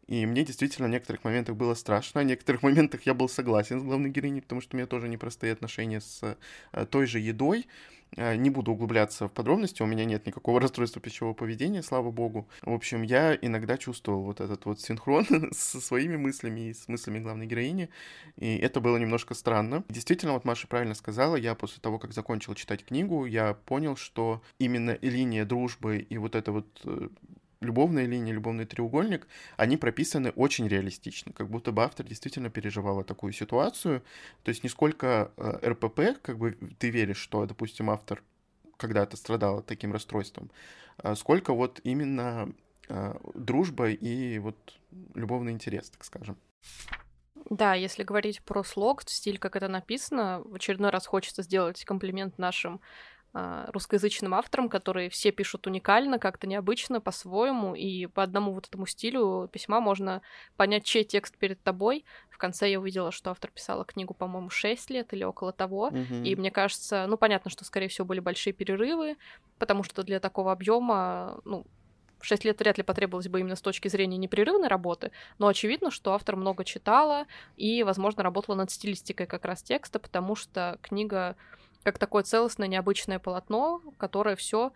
и 0.07 0.27
мне 0.27 0.45
действительно 0.45 0.89
в 0.89 0.91
некоторых 0.91 1.25
моментах 1.25 1.57
было 1.57 1.75
страшно, 1.75 2.21
в 2.21 2.25
некоторых 2.25 2.63
моментах 2.63 3.03
я 3.03 3.15
был 3.15 3.29
согласен 3.29 3.81
с 3.81 3.83
главной 3.83 4.11
героиней, 4.11 4.43
потому 4.43 4.61
что 4.61 4.77
у 4.77 4.79
меня 4.79 4.87
тоже 4.87 5.09
непростые 5.09 5.53
отношения 5.53 6.01
с 6.01 6.37
э, 6.73 6.87
той 6.87 7.07
же 7.07 7.19
едой. 7.19 7.67
Э, 8.17 8.37
не 8.37 8.51
буду 8.51 8.73
углубляться 8.73 9.27
в 9.29 9.33
подробности, 9.33 9.83
у 9.83 9.87
меня 9.87 10.05
нет 10.05 10.27
никакого 10.27 10.61
расстройства 10.61 11.01
пищевого 11.01 11.35
поведения, 11.35 11.83
слава 11.83 12.11
богу. 12.11 12.49
В 12.63 12.73
общем, 12.73 13.03
я 13.03 13.35
иногда 13.35 13.79
чувствовал 13.79 14.23
вот 14.23 14.41
этот 14.41 14.65
вот 14.67 14.81
синхрон 14.81 15.27
со 15.53 15.81
своими 15.81 16.17
мыслями 16.17 16.69
и 16.69 16.75
с 16.75 16.89
мыслями 16.89 17.21
главной 17.21 17.47
героини, 17.47 17.89
и 18.37 18.57
это 18.57 18.81
было 18.81 18.97
немножко 18.97 19.35
странно. 19.35 19.85
Действительно, 19.89 20.35
вот 20.35 20.45
Маша 20.45 20.67
правильно 20.67 20.95
сказала, 20.95 21.37
я 21.37 21.55
после 21.55 21.81
того, 21.81 21.99
как 21.99 22.13
закончил 22.13 22.55
читать 22.55 22.85
книгу, 22.85 23.25
я 23.25 23.55
понял, 23.55 23.97
что 23.97 24.43
именно 24.59 24.99
линия 25.01 25.45
дружбы 25.45 25.99
и 25.99 26.19
вот 26.19 26.35
это 26.35 26.53
вот 26.53 26.67
э, 26.85 27.09
любовная 27.63 28.07
линия, 28.07 28.33
любовный 28.33 28.67
треугольник, 28.67 29.27
они 29.57 29.77
прописаны 29.77 30.31
очень 30.31 30.69
реалистично, 30.69 31.33
как 31.33 31.49
будто 31.49 31.73
бы 31.73 31.83
автор 31.83 32.07
действительно 32.07 32.51
переживала 32.51 33.05
такую 33.05 33.33
ситуацию. 33.33 34.03
То 34.43 34.51
есть 34.51 34.63
не 34.63 34.69
сколько 34.69 35.33
э, 35.37 35.71
РПП, 35.71 36.21
как 36.21 36.39
бы 36.39 36.57
ты 36.79 36.91
веришь, 36.91 37.19
что, 37.19 37.47
допустим, 37.47 37.91
автор 37.91 38.23
когда-то 38.77 39.17
страдал 39.17 39.63
таким 39.63 39.93
расстройством, 39.93 40.51
а 40.97 41.15
сколько 41.15 41.55
вот 41.55 41.81
именно 41.85 42.53
э, 42.89 43.15
дружба 43.35 43.91
и 43.91 44.39
вот 44.39 44.57
любовный 45.15 45.53
интерес, 45.53 45.91
так 45.91 46.05
скажем. 46.05 46.37
Да, 47.51 47.75
если 47.75 48.03
говорить 48.03 48.43
про 48.43 48.63
слог, 48.63 49.03
стиль, 49.07 49.39
как 49.39 49.57
это 49.57 49.69
написано, 49.69 50.43
в 50.45 50.55
очередной 50.55 50.91
раз 50.91 51.07
хочется 51.07 51.43
сделать 51.43 51.85
комплимент 51.85 52.39
нашим 52.39 52.81
русскоязычным 53.35 54.35
авторам, 54.35 54.69
которые 54.69 55.09
все 55.09 55.33
пишут 55.33 55.67
уникально, 55.67 56.19
как-то 56.19 56.47
необычно, 56.47 57.01
по-своему, 57.01 57.75
и 57.75 58.07
по 58.07 58.23
одному 58.23 58.53
вот 58.53 58.67
этому 58.67 58.87
стилю 58.87 59.49
письма 59.51 59.81
можно 59.81 60.21
понять, 60.57 60.85
чей 60.85 61.05
текст 61.05 61.39
перед 61.39 61.63
тобой. 61.63 62.05
В 62.29 62.37
конце 62.37 62.71
я 62.71 62.79
увидела, 62.79 63.11
что 63.11 63.31
автор 63.31 63.51
писала 63.51 63.85
книгу, 63.85 64.13
по-моему, 64.13 64.51
6 64.51 64.91
лет 64.91 65.15
или 65.15 65.25
около 65.25 65.53
того, 65.53 65.89
mm-hmm. 65.89 66.25
и 66.25 66.37
мне 66.37 66.51
кажется, 66.51 67.07
ну, 67.09 67.17
понятно, 67.17 67.51
что, 67.51 67.65
скорее 67.65 67.89
всего, 67.89 68.07
были 68.07 68.21
большие 68.21 68.53
перерывы, 68.53 69.17
потому 69.59 69.83
что 69.83 70.03
для 70.03 70.21
такого 70.21 70.53
объема, 70.53 71.41
ну, 71.45 71.65
6 72.21 72.45
лет 72.45 72.61
вряд 72.61 72.77
ли 72.77 72.85
потребовалось 72.85 73.29
бы 73.29 73.41
именно 73.41 73.57
с 73.57 73.63
точки 73.63 73.89
зрения 73.89 74.19
непрерывной 74.19 74.69
работы, 74.69 75.11
но 75.39 75.47
очевидно, 75.47 75.91
что 75.91 76.13
автор 76.13 76.37
много 76.37 76.65
читала 76.65 77.27
и, 77.57 77.83
возможно, 77.83 78.23
работала 78.23 78.57
над 78.57 78.71
стилистикой 78.71 79.27
как 79.27 79.45
раз 79.45 79.63
текста, 79.63 79.99
потому 79.99 80.35
что 80.35 80.79
книга 80.83 81.37
как 81.83 81.99
такое 81.99 82.23
целостное 82.23 82.69
необычное 82.69 83.19
полотно, 83.19 83.81
которое 83.99 84.37
все 84.37 84.73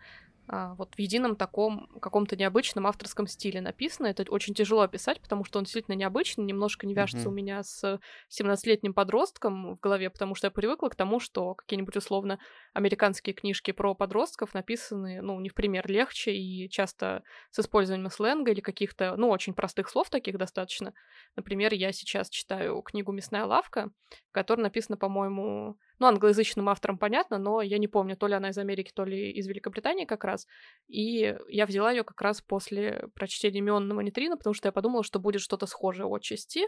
а, 0.49 0.75
вот 0.75 0.95
в 0.95 0.99
едином 0.99 1.35
таком 1.35 1.87
каком-то 1.99 2.37
необычном 2.37 2.87
авторском 2.87 3.27
стиле 3.27 3.59
написано. 3.59 4.07
Это 4.07 4.23
очень 4.29 4.53
тяжело 4.53 4.81
описать, 4.81 5.19
потому 5.19 5.43
что 5.43 5.59
он 5.59 5.65
действительно 5.65 5.95
необычный, 5.95 6.45
немножко 6.45 6.87
не 6.87 6.93
вяжется 6.93 7.27
mm-hmm. 7.27 7.31
у 7.31 7.33
меня 7.33 7.63
с 7.63 7.99
17-летним 8.29 8.93
подростком 8.93 9.75
в 9.75 9.79
голове, 9.79 10.09
потому 10.09 10.35
что 10.35 10.47
я 10.47 10.51
привыкла 10.51 10.87
к 10.87 10.95
тому, 10.95 11.19
что 11.19 11.53
какие-нибудь 11.53 11.97
условно 11.97 12.39
американские 12.73 13.33
книжки 13.33 13.71
про 13.71 13.93
подростков 13.93 14.53
написаны, 14.53 15.21
ну, 15.21 15.37
не 15.41 15.49
в 15.49 15.53
пример 15.53 15.85
легче 15.89 16.33
и 16.33 16.69
часто 16.69 17.23
с 17.51 17.59
использованием 17.59 18.09
сленга 18.09 18.51
или 18.51 18.61
каких-то, 18.61 19.17
ну, 19.17 19.29
очень 19.29 19.53
простых 19.53 19.89
слов 19.89 20.09
таких 20.09 20.37
достаточно. 20.37 20.93
Например, 21.35 21.73
я 21.73 21.91
сейчас 21.91 22.29
читаю 22.29 22.81
книгу 22.83 23.11
«Мясная 23.11 23.43
лавка», 23.43 23.91
которая 24.31 24.63
написана, 24.63 24.97
по-моему, 24.97 25.77
ну, 25.99 26.07
англоязычным 26.07 26.69
автором 26.69 26.97
понятно, 26.97 27.37
но 27.37 27.61
я 27.61 27.77
не 27.77 27.87
помню, 27.87 28.15
то 28.17 28.27
ли 28.27 28.33
она 28.33 28.49
из 28.49 28.57
Америки, 28.57 28.91
то 28.93 29.03
ли 29.05 29.31
из 29.31 29.47
Великобритании 29.47 30.05
как 30.05 30.23
раз. 30.23 30.47
И 30.87 31.35
я 31.47 31.65
взяла 31.65 31.91
ее 31.91 32.03
как 32.03 32.21
раз 32.21 32.41
после 32.41 33.09
прочтения 33.15 33.61
Мионного 33.61 34.01
нейтрина, 34.01 34.37
потому 34.37 34.53
что 34.53 34.67
я 34.67 34.71
подумала, 34.71 35.03
что 35.03 35.19
будет 35.19 35.41
что-то 35.41 35.65
схожее 35.65 36.07
отчасти. 36.07 36.67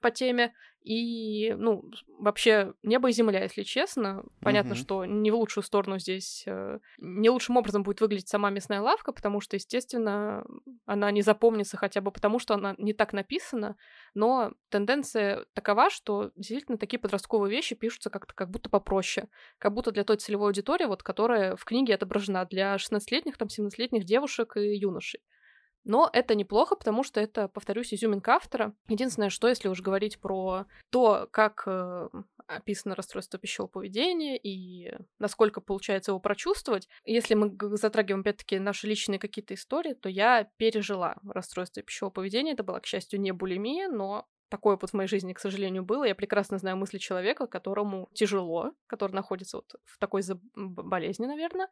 По 0.00 0.10
теме, 0.10 0.52
и, 0.86 1.52
ну, 1.58 1.82
вообще 2.16 2.72
небо 2.84 3.08
и 3.08 3.12
земля, 3.12 3.42
если 3.42 3.64
честно. 3.64 4.22
Понятно, 4.40 4.74
mm-hmm. 4.74 4.76
что 4.76 5.04
не 5.04 5.32
в 5.32 5.34
лучшую 5.34 5.64
сторону 5.64 5.98
здесь, 5.98 6.44
э, 6.46 6.78
не 6.98 7.28
лучшим 7.28 7.56
образом 7.56 7.82
будет 7.82 8.00
выглядеть 8.00 8.28
сама 8.28 8.50
мясная 8.50 8.80
лавка, 8.80 9.10
потому 9.10 9.40
что, 9.40 9.56
естественно, 9.56 10.44
она 10.84 11.10
не 11.10 11.22
запомнится 11.22 11.76
хотя 11.76 12.00
бы 12.00 12.12
потому, 12.12 12.38
что 12.38 12.54
она 12.54 12.76
не 12.78 12.92
так 12.92 13.12
написана, 13.12 13.76
но 14.14 14.52
тенденция 14.68 15.44
такова, 15.54 15.90
что 15.90 16.30
действительно 16.36 16.78
такие 16.78 17.00
подростковые 17.00 17.50
вещи 17.50 17.74
пишутся 17.74 18.08
как-то 18.08 18.32
как 18.32 18.52
будто 18.52 18.70
попроще, 18.70 19.26
как 19.58 19.74
будто 19.74 19.90
для 19.90 20.04
той 20.04 20.18
целевой 20.18 20.50
аудитории, 20.50 20.84
вот, 20.84 21.02
которая 21.02 21.56
в 21.56 21.64
книге 21.64 21.96
отображена 21.96 22.44
для 22.44 22.76
16-летних, 22.76 23.36
там, 23.36 23.48
17-летних 23.48 24.04
девушек 24.04 24.56
и 24.56 24.76
юношей. 24.76 25.20
Но 25.86 26.10
это 26.12 26.34
неплохо, 26.34 26.74
потому 26.74 27.04
что 27.04 27.20
это, 27.20 27.46
повторюсь, 27.46 27.94
изюминка 27.94 28.34
автора. 28.34 28.74
Единственное, 28.88 29.30
что 29.30 29.46
если 29.46 29.68
уж 29.68 29.80
говорить 29.80 30.18
про 30.18 30.66
то, 30.90 31.28
как 31.30 31.62
э, 31.66 32.08
описано 32.48 32.96
расстройство 32.96 33.38
пищевого 33.38 33.70
поведения 33.70 34.36
и 34.36 34.92
насколько 35.20 35.60
получается 35.60 36.10
его 36.10 36.18
прочувствовать, 36.18 36.88
если 37.04 37.34
мы 37.34 37.56
затрагиваем, 37.76 38.22
опять-таки, 38.22 38.58
наши 38.58 38.88
личные 38.88 39.20
какие-то 39.20 39.54
истории, 39.54 39.94
то 39.94 40.08
я 40.08 40.48
пережила 40.56 41.18
расстройство 41.24 41.84
пищевого 41.84 42.12
поведения. 42.12 42.52
Это 42.52 42.64
была, 42.64 42.80
к 42.80 42.86
счастью, 42.86 43.20
не 43.20 43.30
булимия, 43.30 43.88
но 43.88 44.26
такой 44.48 44.74
опыт 44.74 44.90
в 44.90 44.94
моей 44.94 45.08
жизни, 45.08 45.34
к 45.34 45.38
сожалению, 45.38 45.84
был. 45.84 46.02
Я 46.02 46.16
прекрасно 46.16 46.58
знаю 46.58 46.76
мысли 46.76 46.98
человека, 46.98 47.46
которому 47.46 48.08
тяжело, 48.12 48.72
который 48.88 49.12
находится 49.12 49.58
вот 49.58 49.76
в 49.84 49.98
такой 49.98 50.22
болезни, 50.56 51.26
наверное. 51.26 51.68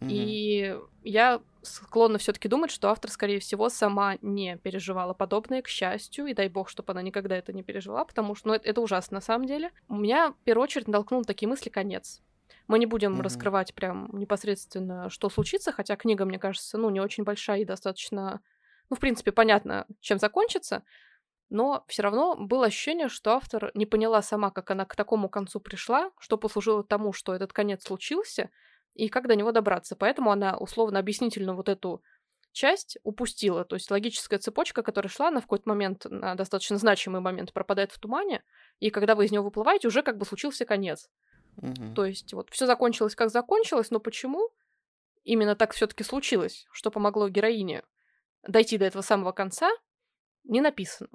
Mm-hmm. 0.00 0.08
И 0.10 0.76
я 1.02 1.40
склонна 1.62 2.18
все-таки 2.18 2.48
думать, 2.48 2.70
что 2.70 2.88
автор, 2.90 3.10
скорее 3.10 3.38
всего, 3.38 3.68
сама 3.68 4.16
не 4.22 4.56
переживала 4.58 5.14
подобное, 5.14 5.62
к 5.62 5.68
счастью, 5.68 6.26
и 6.26 6.34
дай 6.34 6.48
бог, 6.48 6.68
чтобы 6.68 6.92
она 6.92 7.02
никогда 7.02 7.36
это 7.36 7.52
не 7.52 7.62
пережила, 7.62 8.04
потому 8.04 8.34
что 8.34 8.48
ну, 8.48 8.54
это, 8.54 8.68
это 8.68 8.80
ужасно 8.80 9.16
на 9.16 9.20
самом 9.20 9.46
деле. 9.46 9.70
У 9.88 9.96
меня 9.96 10.32
в 10.32 10.44
первую 10.44 10.64
очередь 10.64 10.88
натолкнул 10.88 11.24
такие 11.24 11.48
мысли 11.48 11.70
конец. 11.70 12.20
Мы 12.66 12.78
не 12.78 12.86
будем 12.86 13.14
mm-hmm. 13.14 13.22
раскрывать 13.22 13.74
прям 13.74 14.08
непосредственно, 14.12 15.10
что 15.10 15.28
случится, 15.28 15.72
хотя 15.72 15.96
книга, 15.96 16.24
мне 16.24 16.38
кажется, 16.38 16.78
ну, 16.78 16.90
не 16.90 17.00
очень 17.00 17.24
большая 17.24 17.60
и 17.60 17.64
достаточно, 17.64 18.40
ну, 18.90 18.96
в 18.96 19.00
принципе, 19.00 19.32
понятно, 19.32 19.86
чем 20.00 20.18
закончится 20.18 20.82
но 21.50 21.84
все 21.86 22.02
равно 22.02 22.36
было 22.36 22.66
ощущение, 22.66 23.08
что 23.08 23.32
автор 23.34 23.70
не 23.74 23.86
поняла 23.86 24.22
сама, 24.22 24.50
как 24.50 24.70
она 24.70 24.84
к 24.84 24.96
такому 24.96 25.28
концу 25.28 25.60
пришла, 25.60 26.10
что 26.18 26.36
послужило 26.36 26.82
тому, 26.82 27.12
что 27.12 27.34
этот 27.34 27.52
конец 27.52 27.84
случился, 27.84 28.50
и 28.94 29.08
как 29.08 29.28
до 29.28 29.36
него 29.36 29.52
добраться. 29.52 29.96
Поэтому 29.96 30.30
она 30.30 30.56
условно 30.56 30.98
объяснительно 30.98 31.54
вот 31.54 31.68
эту 31.68 32.02
часть 32.52 32.98
упустила. 33.02 33.64
То 33.64 33.76
есть 33.76 33.90
логическая 33.90 34.38
цепочка, 34.38 34.82
которая 34.82 35.10
шла, 35.10 35.30
на 35.30 35.40
какой-то 35.40 35.68
момент, 35.68 36.06
на 36.08 36.34
достаточно 36.36 36.78
значимый 36.78 37.20
момент 37.20 37.52
пропадает 37.52 37.92
в 37.92 37.98
тумане, 37.98 38.42
и 38.78 38.90
когда 38.90 39.14
вы 39.14 39.26
из 39.26 39.32
него 39.32 39.44
выплываете, 39.44 39.88
уже 39.88 40.02
как 40.02 40.16
бы 40.16 40.24
случился 40.24 40.64
конец. 40.64 41.10
Угу. 41.56 41.94
То 41.94 42.04
есть 42.04 42.32
вот 42.32 42.50
все 42.50 42.66
закончилось, 42.66 43.14
как 43.14 43.30
закончилось, 43.30 43.90
но 43.90 44.00
почему 44.00 44.50
именно 45.24 45.56
так 45.56 45.72
все-таки 45.72 46.04
случилось, 46.04 46.66
что 46.72 46.90
помогло 46.90 47.28
героине 47.28 47.82
дойти 48.46 48.78
до 48.78 48.84
этого 48.84 49.02
самого 49.02 49.32
конца, 49.32 49.70
не 50.44 50.60
написано. 50.60 51.08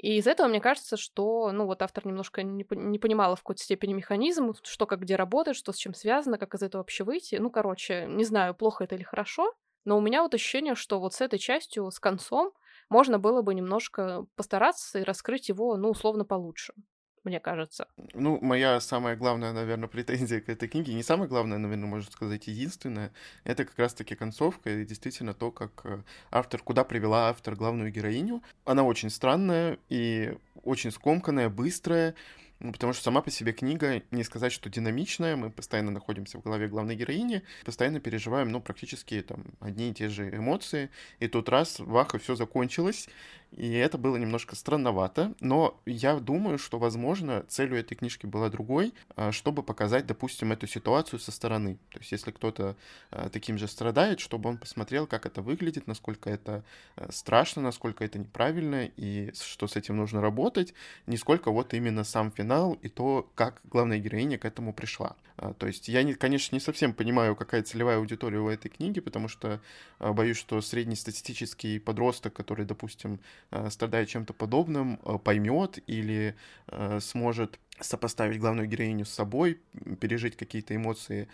И 0.00 0.16
из 0.16 0.26
этого 0.26 0.48
мне 0.48 0.60
кажется, 0.60 0.96
что, 0.96 1.52
ну, 1.52 1.66
вот 1.66 1.82
автор 1.82 2.06
немножко 2.06 2.42
не, 2.42 2.66
не 2.70 2.98
понимала 2.98 3.36
в 3.36 3.40
какой-то 3.40 3.62
степени 3.62 3.92
механизм, 3.92 4.54
что 4.62 4.86
как 4.86 5.00
где 5.00 5.16
работает, 5.16 5.56
что 5.56 5.72
с 5.72 5.76
чем 5.76 5.94
связано, 5.94 6.38
как 6.38 6.54
из 6.54 6.62
этого 6.62 6.80
вообще 6.80 7.04
выйти. 7.04 7.36
Ну, 7.36 7.50
короче, 7.50 8.06
не 8.08 8.24
знаю, 8.24 8.54
плохо 8.54 8.84
это 8.84 8.94
или 8.94 9.02
хорошо, 9.02 9.52
но 9.84 9.98
у 9.98 10.00
меня 10.00 10.22
вот 10.22 10.34
ощущение, 10.34 10.74
что 10.74 11.00
вот 11.00 11.14
с 11.14 11.20
этой 11.20 11.38
частью, 11.38 11.90
с 11.90 12.00
концом, 12.00 12.52
можно 12.88 13.18
было 13.18 13.42
бы 13.42 13.54
немножко 13.54 14.26
постараться 14.36 14.98
и 14.98 15.02
раскрыть 15.04 15.48
его, 15.48 15.76
ну, 15.76 15.90
условно, 15.90 16.24
получше 16.24 16.74
мне 17.24 17.40
кажется. 17.40 17.86
Ну, 18.14 18.38
моя 18.40 18.80
самая 18.80 19.16
главная, 19.16 19.52
наверное, 19.52 19.88
претензия 19.88 20.40
к 20.40 20.48
этой 20.48 20.68
книге, 20.68 20.94
не 20.94 21.02
самая 21.02 21.28
главная, 21.28 21.58
наверное, 21.58 21.88
можно 21.88 22.10
сказать, 22.10 22.46
единственная, 22.46 23.12
это 23.44 23.64
как 23.64 23.78
раз-таки 23.78 24.14
концовка 24.14 24.70
и 24.70 24.84
действительно 24.84 25.34
то, 25.34 25.50
как 25.50 25.80
э, 25.84 26.02
автор, 26.30 26.62
куда 26.62 26.84
привела 26.84 27.28
автор 27.30 27.56
главную 27.56 27.92
героиню. 27.92 28.42
Она 28.64 28.84
очень 28.84 29.10
странная 29.10 29.78
и 29.88 30.36
очень 30.62 30.90
скомканная, 30.90 31.48
быстрая, 31.48 32.14
потому 32.60 32.92
что 32.92 33.02
сама 33.04 33.22
по 33.22 33.30
себе 33.30 33.52
книга, 33.52 34.02
не 34.10 34.22
сказать, 34.22 34.52
что 34.52 34.68
динамичная, 34.68 35.36
мы 35.36 35.50
постоянно 35.50 35.90
находимся 35.90 36.38
в 36.38 36.42
голове 36.42 36.68
главной 36.68 36.94
героини, 36.94 37.42
постоянно 37.64 38.00
переживаем, 38.00 38.50
ну, 38.50 38.60
практически 38.60 39.22
там 39.22 39.44
одни 39.60 39.90
и 39.90 39.94
те 39.94 40.08
же 40.08 40.28
эмоции, 40.28 40.90
и 41.20 41.28
тут 41.28 41.48
раз, 41.48 41.78
вах, 41.78 42.14
и 42.14 42.18
все 42.18 42.34
закончилось, 42.34 43.08
и 43.52 43.72
это 43.72 43.98
было 43.98 44.16
немножко 44.16 44.54
странновато, 44.54 45.34
но 45.40 45.80
я 45.84 46.18
думаю, 46.20 46.56
что, 46.56 46.78
возможно, 46.78 47.44
целью 47.48 47.78
этой 47.78 47.96
книжки 47.96 48.26
была 48.26 48.48
другой, 48.48 48.94
а, 49.16 49.32
чтобы 49.32 49.62
показать, 49.64 50.06
допустим, 50.06 50.52
эту 50.52 50.68
ситуацию 50.68 51.18
со 51.18 51.32
стороны. 51.32 51.78
То 51.90 51.98
есть, 51.98 52.12
если 52.12 52.30
кто-то 52.30 52.76
а, 53.10 53.28
таким 53.28 53.58
же 53.58 53.66
страдает, 53.66 54.20
чтобы 54.20 54.48
он 54.48 54.58
посмотрел, 54.58 55.06
как 55.06 55.26
это 55.26 55.42
выглядит, 55.42 55.88
насколько 55.88 56.30
это 56.30 56.64
а, 56.94 57.10
страшно, 57.10 57.60
насколько 57.62 58.04
это 58.04 58.20
неправильно, 58.20 58.88
и 58.96 59.32
что 59.34 59.66
с 59.66 59.74
этим 59.74 59.96
нужно 59.96 60.20
работать, 60.20 60.72
не 61.06 61.16
сколько 61.16 61.50
вот 61.50 61.74
именно 61.74 62.04
сам 62.04 62.30
финал 62.30 62.74
и 62.74 62.88
то, 62.88 63.28
как 63.34 63.60
главная 63.64 63.98
героиня 63.98 64.38
к 64.38 64.44
этому 64.44 64.72
пришла. 64.72 65.16
То 65.58 65.66
есть, 65.66 65.88
я, 65.88 66.02
не, 66.02 66.12
конечно, 66.12 66.54
не 66.54 66.60
совсем 66.60 66.92
понимаю, 66.92 67.34
какая 67.34 67.62
целевая 67.62 67.96
аудитория 67.96 68.40
у 68.40 68.48
этой 68.48 68.68
книги, 68.68 69.00
потому 69.00 69.26
что 69.26 69.60
боюсь, 69.98 70.36
что 70.36 70.60
среднестатистический 70.60 71.78
подросток, 71.78 72.34
который, 72.34 72.66
допустим, 72.66 73.20
Э, 73.20 73.39
страдает 73.70 74.08
чем-то 74.08 74.32
подобным, 74.32 75.00
э, 75.04 75.18
поймет 75.18 75.78
или 75.86 76.36
э, 76.68 77.00
сможет 77.00 77.58
сопоставить 77.78 78.40
главную 78.40 78.68
героиню 78.68 79.04
с 79.04 79.10
собой, 79.10 79.60
пережить 80.00 80.36
какие-то 80.36 80.74
эмоции 80.74 81.28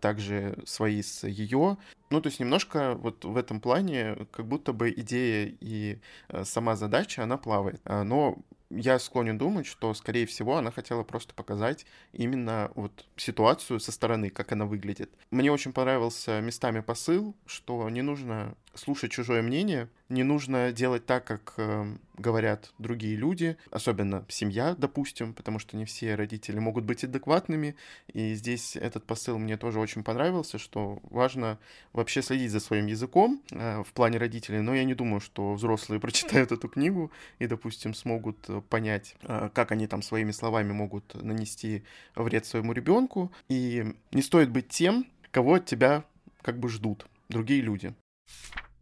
также 0.00 0.58
свои 0.64 1.02
с 1.02 1.26
ее. 1.26 1.76
Ну, 2.10 2.20
то 2.20 2.28
есть 2.28 2.40
немножко 2.40 2.94
вот 2.94 3.24
в 3.24 3.36
этом 3.36 3.60
плане 3.60 4.26
как 4.32 4.46
будто 4.46 4.72
бы 4.72 4.90
идея 4.90 5.54
и 5.60 5.98
сама 6.42 6.76
задача, 6.76 7.22
она 7.22 7.36
плавает. 7.36 7.80
Но 7.84 8.38
я 8.74 8.98
склонен 8.98 9.36
думать, 9.36 9.66
что, 9.66 9.92
скорее 9.94 10.26
всего, 10.26 10.56
она 10.56 10.70
хотела 10.70 11.02
просто 11.02 11.34
показать 11.34 11.84
именно 12.12 12.70
вот 12.74 13.06
ситуацию 13.16 13.80
со 13.80 13.92
стороны, 13.92 14.30
как 14.30 14.52
она 14.52 14.64
выглядит. 14.64 15.10
Мне 15.30 15.52
очень 15.52 15.72
понравился 15.72 16.40
местами 16.40 16.80
посыл, 16.80 17.36
что 17.46 17.88
не 17.90 18.02
нужно 18.02 18.54
слушать 18.74 19.12
чужое 19.12 19.42
мнение, 19.42 19.88
не 20.08 20.22
нужно 20.22 20.72
делать 20.72 21.04
так, 21.04 21.24
как 21.24 21.54
э, 21.58 21.96
говорят 22.16 22.72
другие 22.78 23.16
люди, 23.16 23.56
особенно 23.70 24.24
семья, 24.28 24.74
допустим, 24.76 25.34
потому 25.34 25.58
что 25.58 25.76
не 25.76 25.84
все 25.84 26.14
родители 26.14 26.58
могут 26.58 26.84
быть 26.84 27.04
адекватными, 27.04 27.76
и 28.12 28.34
здесь 28.34 28.76
этот 28.76 29.04
посыл 29.04 29.38
мне 29.38 29.56
тоже 29.56 29.80
очень 29.80 30.02
понравился, 30.02 30.58
что 30.58 31.00
важно 31.04 31.58
вообще 31.92 32.22
следить 32.22 32.50
за 32.50 32.60
своим 32.60 32.86
языком 32.86 33.42
э, 33.50 33.82
в 33.82 33.92
плане 33.92 34.18
родителей, 34.18 34.60
но 34.60 34.74
я 34.74 34.84
не 34.84 34.94
думаю, 34.94 35.20
что 35.20 35.54
взрослые 35.54 36.00
прочитают 36.00 36.52
эту 36.52 36.68
книгу 36.68 37.10
и, 37.38 37.46
допустим, 37.46 37.94
смогут 37.94 38.38
понять, 38.68 39.16
э, 39.22 39.50
как 39.54 39.72
они 39.72 39.86
там 39.86 40.02
своими 40.02 40.32
словами 40.32 40.72
могут 40.72 41.14
нанести 41.14 41.82
вред 42.14 42.46
своему 42.46 42.72
ребенку, 42.72 43.32
и 43.48 43.94
не 44.12 44.22
стоит 44.22 44.50
быть 44.50 44.68
тем, 44.68 45.06
кого 45.30 45.54
от 45.54 45.66
тебя 45.66 46.04
как 46.42 46.58
бы 46.58 46.68
ждут 46.68 47.06
другие 47.28 47.62
люди. 47.62 47.94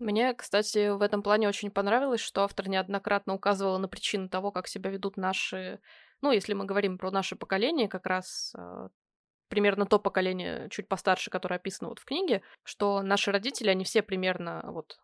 Мне, 0.00 0.32
кстати, 0.32 0.88
в 0.88 1.02
этом 1.02 1.22
плане 1.22 1.46
очень 1.46 1.70
понравилось, 1.70 2.22
что 2.22 2.42
автор 2.42 2.68
неоднократно 2.68 3.34
указывала 3.34 3.76
на 3.76 3.86
причины 3.86 4.30
того, 4.30 4.50
как 4.50 4.66
себя 4.66 4.90
ведут 4.90 5.18
наши, 5.18 5.78
ну, 6.22 6.32
если 6.32 6.54
мы 6.54 6.64
говорим 6.64 6.96
про 6.96 7.10
наше 7.10 7.36
поколение, 7.36 7.86
как 7.86 8.06
раз 8.06 8.54
э, 8.56 8.88
примерно 9.48 9.84
то 9.84 9.98
поколение 9.98 10.68
чуть 10.70 10.88
постарше, 10.88 11.28
которое 11.28 11.56
описано 11.56 11.90
вот 11.90 11.98
в 11.98 12.06
книге, 12.06 12.40
что 12.62 13.02
наши 13.02 13.30
родители, 13.30 13.68
они 13.68 13.84
все 13.84 14.00
примерно 14.00 14.62
вот 14.68 14.98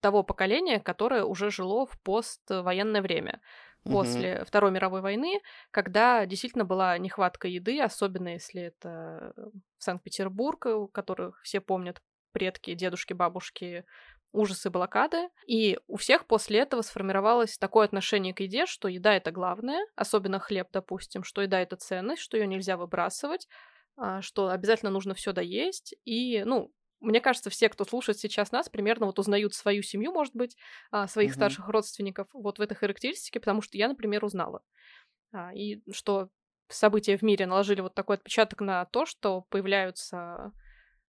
того 0.00 0.22
поколения, 0.22 0.80
которое 0.80 1.24
уже 1.24 1.50
жило 1.50 1.84
в 1.84 2.00
поствоенное 2.00 3.02
время 3.02 3.42
после 3.84 4.36
угу. 4.36 4.46
Второй 4.46 4.70
мировой 4.70 5.02
войны, 5.02 5.40
когда 5.70 6.24
действительно 6.24 6.64
была 6.64 6.96
нехватка 6.96 7.46
еды, 7.46 7.78
особенно 7.78 8.28
если 8.28 8.62
это 8.62 9.34
Санкт-Петербург, 9.76 10.64
у 10.64 10.88
которых 10.88 11.42
все 11.42 11.60
помнят 11.60 12.00
предки, 12.32 12.74
дедушки, 12.74 13.12
бабушки 13.12 13.84
ужасы 14.32 14.70
блокады, 14.70 15.28
и 15.46 15.78
у 15.86 15.96
всех 15.96 16.26
после 16.26 16.60
этого 16.60 16.82
сформировалось 16.82 17.58
такое 17.58 17.84
отношение 17.84 18.34
к 18.34 18.40
еде, 18.40 18.66
что 18.66 18.88
еда 18.88 19.14
это 19.14 19.32
главное, 19.32 19.86
особенно 19.96 20.38
хлеб, 20.38 20.68
допустим, 20.72 21.24
что 21.24 21.42
еда 21.42 21.60
это 21.60 21.76
ценность, 21.76 22.22
что 22.22 22.36
ее 22.36 22.46
нельзя 22.46 22.76
выбрасывать, 22.76 23.48
а, 23.96 24.22
что 24.22 24.48
обязательно 24.48 24.90
нужно 24.90 25.14
все 25.14 25.32
доесть, 25.32 25.94
и, 26.04 26.42
ну, 26.44 26.72
мне 27.00 27.20
кажется, 27.20 27.50
все, 27.50 27.68
кто 27.68 27.84
слушает 27.84 28.18
сейчас 28.18 28.52
нас, 28.52 28.68
примерно 28.68 29.06
вот 29.06 29.18
узнают 29.18 29.54
свою 29.54 29.82
семью, 29.82 30.12
может 30.12 30.34
быть, 30.34 30.56
а, 30.90 31.06
своих 31.06 31.30
mm-hmm. 31.30 31.34
старших 31.34 31.68
родственников 31.68 32.28
вот 32.32 32.58
в 32.58 32.62
этой 32.62 32.74
характеристике, 32.74 33.40
потому 33.40 33.62
что 33.62 33.78
я, 33.78 33.88
например, 33.88 34.24
узнала. 34.24 34.62
А, 35.32 35.52
и 35.54 35.80
что 35.92 36.28
события 36.68 37.16
в 37.16 37.22
мире 37.22 37.46
наложили 37.46 37.80
вот 37.80 37.94
такой 37.94 38.16
отпечаток 38.16 38.60
на 38.60 38.84
то, 38.84 39.06
что 39.06 39.42
появляются 39.48 40.52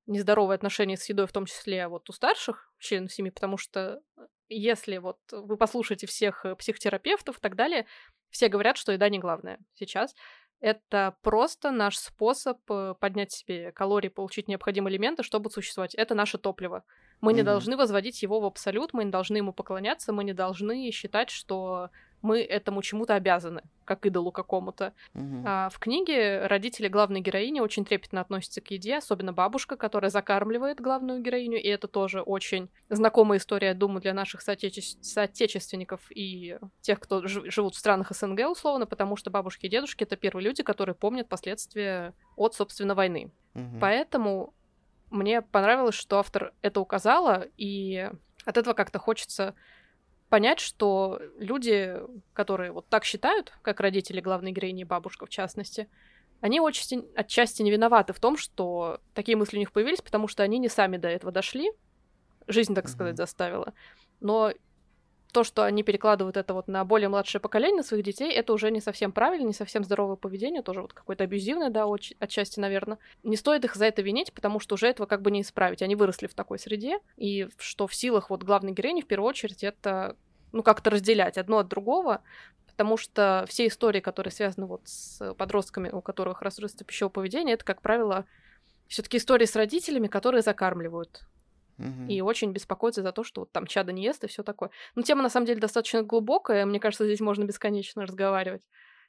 нездоровые 0.05 0.55
отношения 0.55 0.97
с 0.97 1.07
едой, 1.09 1.27
в 1.27 1.31
том 1.31 1.45
числе 1.45 1.87
вот 1.87 2.09
у 2.09 2.13
старших 2.13 2.71
членов 2.79 3.13
семьи, 3.13 3.31
потому 3.31 3.57
что 3.57 4.01
если 4.49 4.97
вот 4.97 5.19
вы 5.31 5.57
послушаете 5.57 6.07
всех 6.07 6.45
э, 6.45 6.55
психотерапевтов 6.55 7.37
и 7.37 7.41
так 7.41 7.55
далее, 7.55 7.85
все 8.29 8.47
говорят, 8.47 8.77
что 8.77 8.91
еда 8.91 9.09
не 9.09 9.19
главное 9.19 9.59
сейчас. 9.73 10.13
Это 10.59 11.17
просто 11.21 11.71
наш 11.71 11.97
способ 11.97 12.59
э, 12.69 12.93
поднять 12.99 13.31
себе 13.31 13.71
калории, 13.71 14.09
получить 14.09 14.47
необходимые 14.47 14.93
элементы, 14.93 15.23
чтобы 15.23 15.49
существовать. 15.49 15.95
Это 15.95 16.13
наше 16.13 16.37
топливо. 16.37 16.83
Мы 17.19 17.31
mm-hmm. 17.31 17.35
не 17.35 17.43
должны 17.43 17.77
возводить 17.77 18.21
его 18.21 18.39
в 18.39 18.45
абсолют, 18.45 18.93
мы 18.93 19.05
не 19.05 19.11
должны 19.11 19.37
ему 19.37 19.53
поклоняться, 19.53 20.13
мы 20.13 20.23
не 20.23 20.33
должны 20.33 20.91
считать, 20.91 21.29
что 21.29 21.89
мы 22.21 22.41
этому 22.41 22.81
чему-то 22.81 23.15
обязаны, 23.15 23.63
как 23.85 24.05
идолу 24.05 24.31
какому-то. 24.31 24.93
Угу. 25.13 25.43
А 25.45 25.69
в 25.69 25.79
книге 25.79 26.45
родители 26.47 26.87
главной 26.87 27.21
героини 27.21 27.59
очень 27.59 27.85
трепетно 27.85 28.21
относятся 28.21 28.61
к 28.61 28.71
еде, 28.71 28.97
особенно 28.97 29.33
бабушка, 29.33 29.75
которая 29.77 30.11
закармливает 30.11 30.79
главную 30.79 31.21
героиню, 31.21 31.61
и 31.61 31.67
это 31.67 31.87
тоже 31.87 32.21
очень 32.21 32.69
знакомая 32.89 33.39
история, 33.39 33.73
думаю, 33.73 34.01
для 34.01 34.13
наших 34.13 34.41
соотече... 34.41 34.81
соотечественников 34.81 36.01
и 36.09 36.57
тех, 36.81 36.99
кто 36.99 37.27
ж... 37.27 37.43
живут 37.45 37.75
в 37.75 37.79
странах 37.79 38.11
СНГ, 38.11 38.49
условно, 38.49 38.85
потому 38.85 39.15
что 39.15 39.29
бабушки 39.29 39.65
и 39.65 39.69
дедушки— 39.69 40.03
это 40.05 40.15
первые 40.15 40.45
люди, 40.45 40.63
которые 40.63 40.95
помнят 40.95 41.27
последствия 41.27 42.13
от, 42.35 42.55
собственно, 42.55 42.95
войны. 42.95 43.31
Угу. 43.55 43.79
Поэтому 43.79 44.53
мне 45.09 45.41
понравилось, 45.41 45.95
что 45.95 46.19
автор 46.19 46.53
это 46.61 46.79
указала, 46.79 47.45
и 47.57 48.09
от 48.45 48.57
этого 48.57 48.73
как-то 48.73 48.97
хочется 48.97 49.55
понять, 50.31 50.61
что 50.61 51.19
люди, 51.37 51.99
которые 52.31 52.71
вот 52.71 52.87
так 52.87 53.03
считают, 53.03 53.51
как 53.61 53.81
родители 53.81 54.21
главной 54.21 54.53
героини 54.53 54.83
и 54.83 54.85
бабушка 54.85 55.25
в 55.25 55.29
частности, 55.29 55.89
они 56.39 56.61
очень 56.61 57.05
отчасти 57.15 57.61
не 57.61 57.69
виноваты 57.69 58.13
в 58.13 58.19
том, 58.21 58.37
что 58.37 59.01
такие 59.13 59.35
мысли 59.35 59.57
у 59.57 59.59
них 59.59 59.73
появились, 59.73 60.01
потому 60.01 60.29
что 60.29 60.41
они 60.41 60.57
не 60.57 60.69
сами 60.69 60.95
до 60.95 61.09
этого 61.09 61.33
дошли, 61.33 61.69
жизнь, 62.47 62.73
так 62.73 62.87
сказать, 62.87 63.17
заставила. 63.17 63.73
Но 64.21 64.53
то, 65.31 65.43
что 65.43 65.63
они 65.63 65.83
перекладывают 65.83 66.37
это 66.37 66.53
вот 66.53 66.67
на 66.67 66.83
более 66.85 67.09
младшее 67.09 67.41
поколение, 67.41 67.77
на 67.77 67.83
своих 67.83 68.03
детей, 68.03 68.31
это 68.31 68.53
уже 68.53 68.71
не 68.71 68.81
совсем 68.81 69.11
правильно, 69.11 69.47
не 69.47 69.53
совсем 69.53 69.83
здоровое 69.83 70.15
поведение, 70.15 70.61
тоже 70.61 70.81
вот 70.81 70.93
какое-то 70.93 71.23
абьюзивное, 71.23 71.69
да, 71.69 71.87
очень, 71.87 72.15
отчасти, 72.19 72.59
наверное. 72.59 72.97
Не 73.23 73.37
стоит 73.37 73.65
их 73.65 73.75
за 73.75 73.85
это 73.85 74.01
винить, 74.01 74.33
потому 74.33 74.59
что 74.59 74.75
уже 74.75 74.87
этого 74.87 75.07
как 75.07 75.21
бы 75.21 75.31
не 75.31 75.41
исправить. 75.41 75.81
Они 75.81 75.95
выросли 75.95 76.27
в 76.27 76.33
такой 76.33 76.59
среде, 76.59 76.99
и 77.17 77.49
что 77.57 77.87
в 77.87 77.95
силах 77.95 78.29
вот 78.29 78.43
главной 78.43 78.73
героини, 78.73 79.01
в 79.01 79.07
первую 79.07 79.29
очередь, 79.29 79.63
это, 79.63 80.15
ну, 80.51 80.63
как-то 80.63 80.89
разделять 80.89 81.37
одно 81.37 81.59
от 81.59 81.67
другого, 81.67 82.21
потому 82.67 82.97
что 82.97 83.45
все 83.47 83.67
истории, 83.67 83.99
которые 83.99 84.31
связаны 84.31 84.65
вот 84.65 84.81
с 84.85 85.33
подростками, 85.35 85.89
у 85.89 86.01
которых 86.01 86.41
расстройство 86.41 86.85
пищевого 86.85 87.11
поведения, 87.11 87.53
это, 87.53 87.65
как 87.65 87.81
правило, 87.81 88.25
все 88.87 89.03
таки 89.03 89.17
истории 89.17 89.45
с 89.45 89.55
родителями, 89.55 90.07
которые 90.07 90.41
закармливают 90.41 91.21
и 92.07 92.21
очень 92.21 92.51
беспокоится 92.51 93.01
за 93.01 93.11
то, 93.11 93.23
что 93.23 93.41
вот 93.41 93.51
там 93.51 93.65
чада 93.65 93.91
не 93.91 94.03
ест 94.03 94.23
и 94.23 94.27
все 94.27 94.43
такое. 94.43 94.69
Но 94.95 95.01
тема 95.01 95.21
на 95.21 95.29
самом 95.29 95.45
деле 95.45 95.59
достаточно 95.59 96.03
глубокая, 96.03 96.65
мне 96.65 96.79
кажется, 96.79 97.05
здесь 97.05 97.19
можно 97.19 97.43
бесконечно 97.43 98.03
разговаривать. 98.03 98.61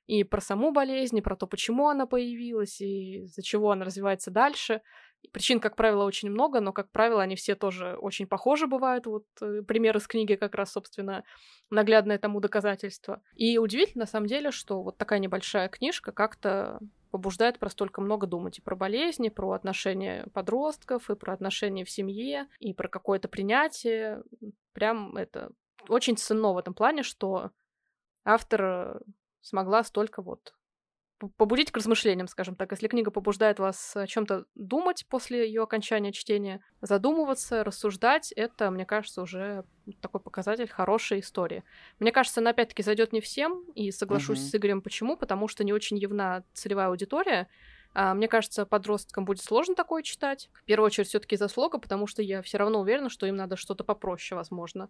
И 0.07 0.25
про 0.25 0.41
саму 0.41 0.73
болезнь, 0.73 1.19
и 1.19 1.23
про 1.23 1.37
то, 1.37 1.47
почему 1.47 1.89
она 1.89 2.07
появилась, 2.07 2.81
и 2.81 3.23
из-за 3.23 3.43
чего 3.43 3.71
она 3.71 3.85
развивается 3.85 4.31
дальше. 4.31 4.83
Причин, 5.31 5.61
как 5.61 5.77
правило, 5.77 6.05
очень 6.05 6.31
много, 6.31 6.61
но, 6.61 6.73
как 6.73 6.91
правило, 6.91 7.23
они 7.23 7.37
все 7.37 7.55
тоже 7.55 7.97
очень 8.01 8.27
похожи 8.27 8.67
бывают. 8.67 9.07
Вот 9.07 9.25
э, 9.41 9.63
пример 9.63 9.97
из 9.97 10.09
книги 10.09 10.35
как 10.35 10.57
раз, 10.57 10.73
собственно, 10.73 11.23
наглядное 11.71 12.19
тому 12.19 12.41
доказательство. 12.41 13.23
И 13.37 13.59
удивительно, 13.59 14.03
на 14.03 14.07
самом 14.09 14.27
деле, 14.27 14.51
что 14.51 14.83
вот 14.83 14.99
такая 14.99 15.21
небольшая 15.21 15.69
книжка 15.69 16.11
как-то 16.11 16.81
побуждает 17.13 17.59
про 17.59 17.69
столько 17.69 18.01
много 18.01 18.27
думать 18.27 18.59
и 18.59 18.63
про 18.63 18.75
болезни, 18.75 19.29
про 19.29 19.53
отношения 19.53 20.27
подростков, 20.33 21.11
и 21.11 21.15
про 21.15 21.35
отношения 21.35 21.85
в 21.85 21.91
семье, 21.91 22.49
и 22.59 22.73
про 22.73 22.89
какое-то 22.89 23.29
принятие. 23.29 24.25
Прям 24.73 25.17
это 25.17 25.53
очень 25.89 26.17
ценно 26.17 26.55
в 26.55 26.59
этом 26.59 26.73
плане, 26.73 27.03
что 27.03 27.51
автор 28.25 29.03
смогла 29.43 29.85
столько 29.85 30.23
вот 30.23 30.55
побудить 31.29 31.71
к 31.71 31.77
размышлениям, 31.77 32.29
скажем 32.29 32.55
так. 32.57 32.71
Если 32.73 32.89
книга 32.89 33.11
побуждает 33.11 33.59
вас 33.59 33.97
о 33.97 34.07
чем-то 34.07 34.47
думать 34.55 35.07
после 35.09 35.47
ее 35.47 35.63
окончания 35.63 36.13
чтения, 36.13 36.61
задумываться, 36.81 37.65
рассуждать, 37.65 38.33
это, 38.33 38.71
мне 38.71 38.85
кажется, 38.85 39.23
уже 39.23 39.65
такой 40.01 40.21
показатель 40.21 40.69
хорошей 40.69 41.21
истории. 41.21 41.65
Мне 41.99 42.13
кажется, 42.13 42.41
она 42.41 42.51
опять-таки 42.51 42.83
зайдет 42.83 43.13
не 43.13 43.21
всем, 43.21 43.65
и 43.75 43.91
соглашусь 43.91 44.39
mm-hmm. 44.39 44.51
с 44.51 44.55
Игорем, 44.55 44.83
почему? 44.83 45.17
Потому 45.17 45.49
что 45.49 45.65
не 45.65 45.73
очень 45.73 45.99
явна 45.99 46.45
целевая 46.53 46.89
аудитория. 46.89 47.49
А, 47.95 48.15
мне 48.15 48.29
кажется, 48.29 48.65
подросткам 48.65 49.25
будет 49.25 49.43
сложно 49.43 49.75
такое 49.75 50.03
читать. 50.03 50.51
В 50.55 50.65
первую 50.65 50.87
очередь, 50.87 51.09
все-таки 51.09 51.35
из-за 51.35 51.49
слога, 51.49 51.79
потому 51.79 52.07
что 52.07 52.23
я 52.23 52.43
все 52.43 52.59
равно 52.59 52.81
уверена, 52.81 53.11
что 53.11 53.27
им 53.27 53.37
надо 53.37 53.57
что-то 53.57 53.85
попроще, 53.85 54.37
возможно. 54.37 54.89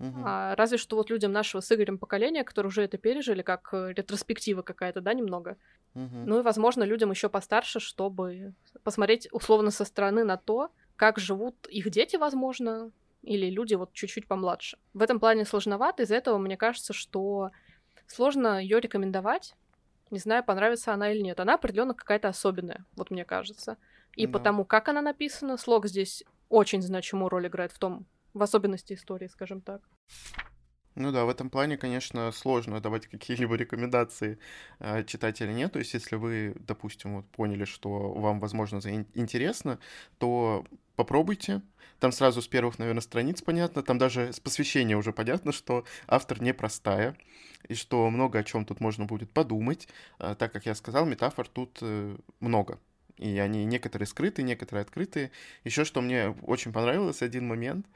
Угу. 0.00 0.22
А, 0.24 0.54
разве 0.54 0.78
что 0.78 0.96
вот 0.96 1.10
людям 1.10 1.32
нашего 1.32 1.60
с 1.60 1.72
Игорем 1.72 1.98
поколения, 1.98 2.44
которые 2.44 2.68
уже 2.68 2.82
это 2.82 2.98
пережили, 2.98 3.42
как 3.42 3.68
э, 3.72 3.92
ретроспектива 3.94 4.62
какая-то, 4.62 5.00
да, 5.00 5.12
немного. 5.12 5.56
Угу. 5.94 6.16
Ну 6.26 6.38
и, 6.38 6.42
возможно, 6.42 6.84
людям 6.84 7.10
еще 7.10 7.28
постарше, 7.28 7.80
чтобы 7.80 8.54
посмотреть 8.84 9.28
условно 9.32 9.70
со 9.70 9.84
стороны 9.84 10.24
на 10.24 10.36
то, 10.36 10.70
как 10.96 11.18
живут 11.18 11.66
их 11.68 11.90
дети, 11.90 12.16
возможно, 12.16 12.92
или 13.22 13.50
люди 13.50 13.74
вот 13.74 13.92
чуть-чуть 13.92 14.28
помладше. 14.28 14.78
В 14.94 15.02
этом 15.02 15.18
плане 15.18 15.44
сложновато, 15.44 16.04
из-за 16.04 16.14
этого 16.16 16.38
мне 16.38 16.56
кажется, 16.56 16.92
что 16.92 17.50
сложно 18.06 18.60
ее 18.62 18.80
рекомендовать. 18.80 19.54
Не 20.10 20.18
знаю, 20.18 20.44
понравится 20.44 20.94
она 20.94 21.12
или 21.12 21.20
нет. 21.20 21.40
Она 21.40 21.54
определенно 21.54 21.92
какая-то 21.92 22.28
особенная, 22.28 22.84
вот 22.96 23.10
мне 23.10 23.24
кажется. 23.24 23.76
И 24.14 24.26
да. 24.26 24.32
потому, 24.32 24.64
как 24.64 24.88
она 24.88 25.02
написана, 25.02 25.56
слог 25.56 25.86
здесь 25.86 26.24
очень 26.48 26.82
значимую 26.82 27.28
роль 27.28 27.48
играет 27.48 27.72
в 27.72 27.78
том, 27.78 28.06
в 28.34 28.42
особенности 28.42 28.94
истории, 28.94 29.28
скажем 29.28 29.60
так. 29.60 29.82
Ну 30.98 31.12
да, 31.12 31.24
в 31.24 31.28
этом 31.28 31.48
плане, 31.48 31.76
конечно, 31.76 32.32
сложно 32.32 32.80
давать 32.80 33.06
какие-либо 33.06 33.54
рекомендации 33.54 34.38
э, 34.80 35.04
читать 35.04 35.40
или 35.40 35.52
нет. 35.52 35.72
То 35.72 35.78
есть, 35.78 35.94
если 35.94 36.16
вы, 36.16 36.56
допустим, 36.58 37.16
вот 37.16 37.26
поняли, 37.30 37.64
что 37.64 38.12
вам, 38.12 38.40
возможно, 38.40 38.78
интересно, 39.14 39.78
то 40.18 40.64
попробуйте. 40.96 41.62
Там 42.00 42.10
сразу 42.10 42.42
с 42.42 42.48
первых, 42.48 42.80
наверное, 42.80 43.00
страниц 43.00 43.42
понятно. 43.42 43.84
Там 43.84 43.98
даже 43.98 44.32
с 44.32 44.40
посвящения 44.40 44.96
уже 44.96 45.12
понятно, 45.12 45.52
что 45.52 45.84
автор 46.08 46.42
непростая, 46.42 47.16
и 47.68 47.74
что 47.74 48.10
много 48.10 48.40
о 48.40 48.44
чем 48.44 48.64
тут 48.64 48.80
можно 48.80 49.04
будет 49.04 49.30
подумать. 49.30 49.86
Э, 50.18 50.34
так 50.36 50.52
как 50.52 50.66
я 50.66 50.74
сказал, 50.74 51.06
метафор 51.06 51.46
тут 51.46 51.78
э, 51.80 52.16
много 52.40 52.80
и 53.18 53.38
они 53.38 53.64
некоторые 53.64 54.06
скрытые, 54.06 54.44
некоторые 54.44 54.82
открытые. 54.82 55.30
Еще 55.64 55.84
что 55.84 56.00
мне 56.00 56.34
очень 56.42 56.72
понравилось, 56.72 57.22
один 57.22 57.46
момент, 57.46 57.86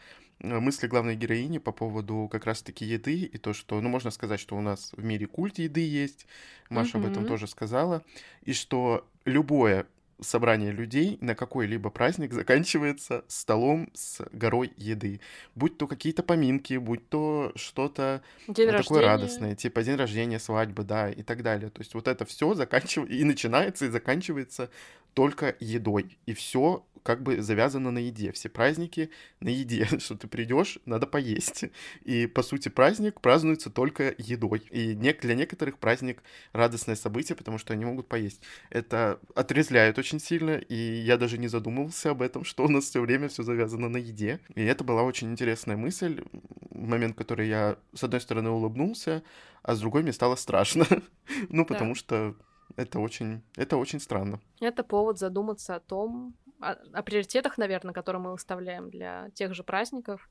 э, 0.40 0.58
мысли 0.58 0.86
главной 0.86 1.16
героини 1.16 1.58
по 1.58 1.72
поводу 1.72 2.28
как 2.30 2.44
раз-таки 2.44 2.84
еды 2.84 3.22
и 3.22 3.38
то, 3.38 3.52
что, 3.52 3.80
ну, 3.80 3.88
можно 3.88 4.10
сказать, 4.10 4.40
что 4.40 4.56
у 4.56 4.60
нас 4.60 4.92
в 4.96 5.02
мире 5.02 5.26
культ 5.26 5.58
еды 5.58 5.86
есть, 5.86 6.26
Маша 6.68 6.98
mm-hmm. 6.98 7.04
об 7.04 7.10
этом 7.10 7.26
тоже 7.26 7.46
сказала, 7.46 8.02
и 8.42 8.52
что 8.52 9.06
любое 9.24 9.86
собрание 10.22 10.72
людей 10.72 11.18
на 11.20 11.34
какой-либо 11.34 11.90
праздник 11.90 12.32
заканчивается 12.32 13.24
столом 13.28 13.90
с 13.94 14.24
горой 14.32 14.72
еды. 14.76 15.20
Будь 15.54 15.78
то 15.78 15.86
какие-то 15.86 16.22
поминки, 16.22 16.74
будь 16.74 17.08
то 17.08 17.52
что-то 17.56 18.22
такое 18.46 18.72
рождения. 18.72 19.00
радостное, 19.00 19.54
типа 19.54 19.82
день 19.82 19.96
рождения, 19.96 20.38
свадьбы, 20.38 20.84
да, 20.84 21.10
и 21.10 21.22
так 21.22 21.42
далее. 21.42 21.70
То 21.70 21.80
есть 21.80 21.94
вот 21.94 22.08
это 22.08 22.24
все 22.24 22.54
заканчивается 22.54 23.14
и 23.14 23.24
начинается 23.24 23.86
и 23.86 23.88
заканчивается 23.88 24.70
только 25.14 25.56
едой. 25.60 26.18
И 26.26 26.34
все 26.34 26.84
как 27.02 27.22
бы 27.22 27.42
завязано 27.42 27.90
на 27.90 27.98
еде. 27.98 28.32
Все 28.32 28.48
праздники 28.48 29.10
на 29.40 29.48
еде. 29.48 29.86
Что 29.98 30.16
ты 30.16 30.28
придешь, 30.28 30.78
надо 30.86 31.06
поесть. 31.06 31.64
И, 32.04 32.26
по 32.26 32.42
сути, 32.42 32.68
праздник 32.68 33.20
празднуется 33.20 33.70
только 33.70 34.14
едой. 34.18 34.60
И 34.70 34.94
для 34.94 35.34
некоторых 35.34 35.78
праздник 35.78 36.22
радостное 36.52 36.96
событие, 36.96 37.36
потому 37.36 37.58
что 37.58 37.72
они 37.72 37.84
могут 37.84 38.08
поесть. 38.08 38.40
Это 38.70 39.18
отрезляет 39.34 39.98
очень 39.98 40.20
сильно, 40.20 40.56
и 40.56 40.74
я 40.74 41.16
даже 41.16 41.38
не 41.38 41.48
задумывался 41.48 42.10
об 42.10 42.22
этом, 42.22 42.44
что 42.52 42.64
у 42.64 42.68
нас 42.68 42.84
все 42.84 43.00
время 43.00 43.28
все 43.28 43.42
завязано 43.42 43.88
на 43.88 43.98
еде. 43.98 44.40
И 44.54 44.62
это 44.62 44.84
была 44.84 45.02
очень 45.02 45.30
интересная 45.30 45.76
мысль, 45.76 46.22
момент, 46.70 47.16
который 47.16 47.48
я, 47.48 47.78
с 47.94 48.02
одной 48.04 48.20
стороны, 48.20 48.50
улыбнулся, 48.50 49.22
а 49.62 49.74
с 49.74 49.80
другой 49.80 50.02
мне 50.02 50.12
стало 50.12 50.36
страшно. 50.36 50.86
ну, 51.48 51.64
потому 51.64 51.94
что 51.94 52.36
это 52.76 52.98
очень, 52.98 53.42
это 53.56 53.76
очень 53.76 54.00
странно. 54.00 54.40
Это 54.60 54.84
повод 54.84 55.18
задуматься 55.18 55.76
о 55.76 55.80
том, 55.80 56.34
о, 56.60 56.72
о 56.92 57.02
приоритетах, 57.02 57.58
наверное, 57.58 57.92
которые 57.92 58.22
мы 58.22 58.32
выставляем 58.32 58.90
для 58.90 59.30
тех 59.30 59.54
же 59.54 59.64
праздников. 59.64 60.30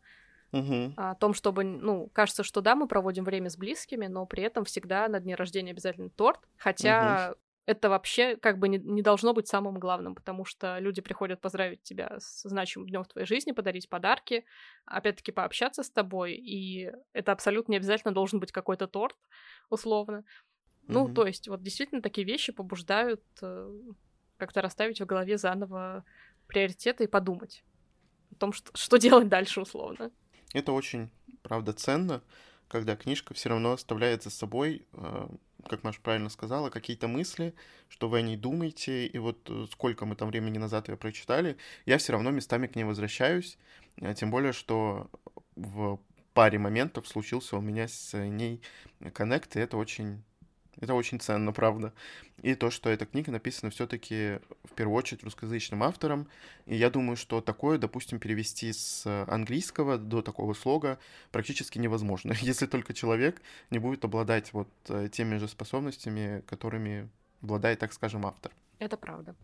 Угу. 0.54 0.93
О 0.97 1.15
том, 1.15 1.34
чтобы, 1.34 1.63
ну, 1.63 2.10
кажется, 2.13 2.43
что 2.43 2.62
да, 2.62 2.75
мы 2.75 2.88
проводим 2.88 3.23
время 3.23 3.49
с 3.49 3.58
близкими, 3.58 4.08
но 4.08 4.25
при 4.25 4.43
этом 4.43 4.65
всегда 4.65 5.08
на 5.08 5.19
дне 5.19 5.36
рождения 5.36 5.71
обязательно 5.71 6.10
торт. 6.10 6.41
Хотя 6.58 7.30
угу. 7.32 7.39
это 7.65 7.89
вообще 7.89 8.36
как 8.36 8.60
бы 8.60 8.67
не, 8.67 8.77
не 8.77 9.01
должно 9.01 9.34
быть 9.34 9.47
самым 9.47 9.80
главным, 9.80 10.13
потому 10.13 10.43
что 10.43 10.77
люди 10.80 11.01
приходят 11.01 11.39
поздравить 11.39 11.84
тебя 11.84 12.17
с 12.19 12.41
значимым 12.47 12.89
днем 12.89 13.04
в 13.04 13.08
твоей 13.08 13.25
жизни, 13.25 13.54
подарить 13.54 13.89
подарки, 13.89 14.43
опять-таки 14.86 15.32
пообщаться 15.32 15.84
с 15.84 15.89
тобой, 15.89 16.34
и 16.34 16.91
это 17.13 17.32
абсолютно 17.32 17.71
не 17.71 17.77
обязательно 17.77 18.13
должен 18.13 18.41
быть 18.41 18.51
какой-то 18.51 18.88
торт, 18.88 19.15
условно. 19.69 20.25
Ну, 20.87 21.07
mm-hmm. 21.07 21.13
то 21.13 21.27
есть, 21.27 21.47
вот 21.47 21.61
действительно 21.61 22.01
такие 22.01 22.25
вещи 22.25 22.51
побуждают 22.51 23.23
э, 23.41 23.81
как-то 24.37 24.61
расставить 24.61 24.99
в 24.99 25.05
голове 25.05 25.37
заново 25.37 26.03
приоритеты 26.47 27.05
и 27.05 27.07
подумать 27.07 27.63
о 28.31 28.35
том, 28.35 28.53
что, 28.53 28.71
что 28.75 28.97
делать 28.97 29.29
дальше, 29.29 29.61
условно. 29.61 30.11
Это 30.53 30.71
очень, 30.71 31.09
правда, 31.43 31.73
ценно, 31.73 32.21
когда 32.67 32.95
книжка 32.95 33.33
все 33.33 33.49
равно 33.49 33.73
оставляет 33.73 34.23
за 34.23 34.29
собой, 34.29 34.85
э, 34.93 35.27
как 35.67 35.83
Маша 35.83 36.01
правильно 36.01 36.29
сказала, 36.29 36.69
какие-то 36.69 37.07
мысли, 37.07 37.53
что 37.87 38.09
вы 38.09 38.19
о 38.19 38.21
ней 38.21 38.37
думаете, 38.37 39.07
и 39.07 39.17
вот 39.17 39.49
э, 39.49 39.65
сколько 39.71 40.05
мы 40.05 40.15
там 40.15 40.29
времени 40.29 40.57
назад 40.57 40.89
ее 40.89 40.97
прочитали, 40.97 41.57
я 41.85 41.97
все 41.97 42.13
равно 42.13 42.31
местами 42.31 42.67
к 42.67 42.75
ней 42.75 42.83
возвращаюсь, 42.83 43.57
э, 43.97 44.13
тем 44.13 44.31
более, 44.31 44.53
что 44.53 45.09
в 45.55 45.99
паре 46.33 46.59
моментов 46.59 47.07
случился 47.07 47.57
у 47.57 47.61
меня 47.61 47.87
с 47.87 48.17
ней 48.17 48.61
коннект, 49.13 49.55
и 49.55 49.59
это 49.59 49.77
очень 49.77 50.23
это 50.79 50.93
очень 50.93 51.19
ценно, 51.19 51.51
правда. 51.51 51.93
И 52.41 52.55
то, 52.55 52.71
что 52.71 52.89
эта 52.89 53.05
книга 53.05 53.31
написана 53.31 53.71
все-таки 53.71 54.39
в 54.63 54.73
первую 54.75 54.97
очередь 54.97 55.23
русскоязычным 55.23 55.84
автором. 55.84 56.27
И 56.65 56.75
я 56.75 56.89
думаю, 56.89 57.17
что 57.17 57.41
такое, 57.41 57.77
допустим, 57.77 58.19
перевести 58.19 58.71
с 58.71 59.05
английского 59.27 59.97
до 59.97 60.21
такого 60.21 60.53
слога 60.53 60.97
практически 61.31 61.77
невозможно, 61.77 62.34
если 62.41 62.65
только 62.65 62.93
человек 62.93 63.41
не 63.69 63.79
будет 63.79 64.05
обладать 64.05 64.53
вот 64.53 64.69
э, 64.88 65.10
теми 65.12 65.38
же 65.38 65.47
способностями, 65.47 66.41
которыми 66.47 67.10
обладает, 67.41 67.79
так 67.79 67.93
скажем, 67.93 68.25
автор. 68.25 68.51
Это 68.79 68.97
правда. 68.97 69.36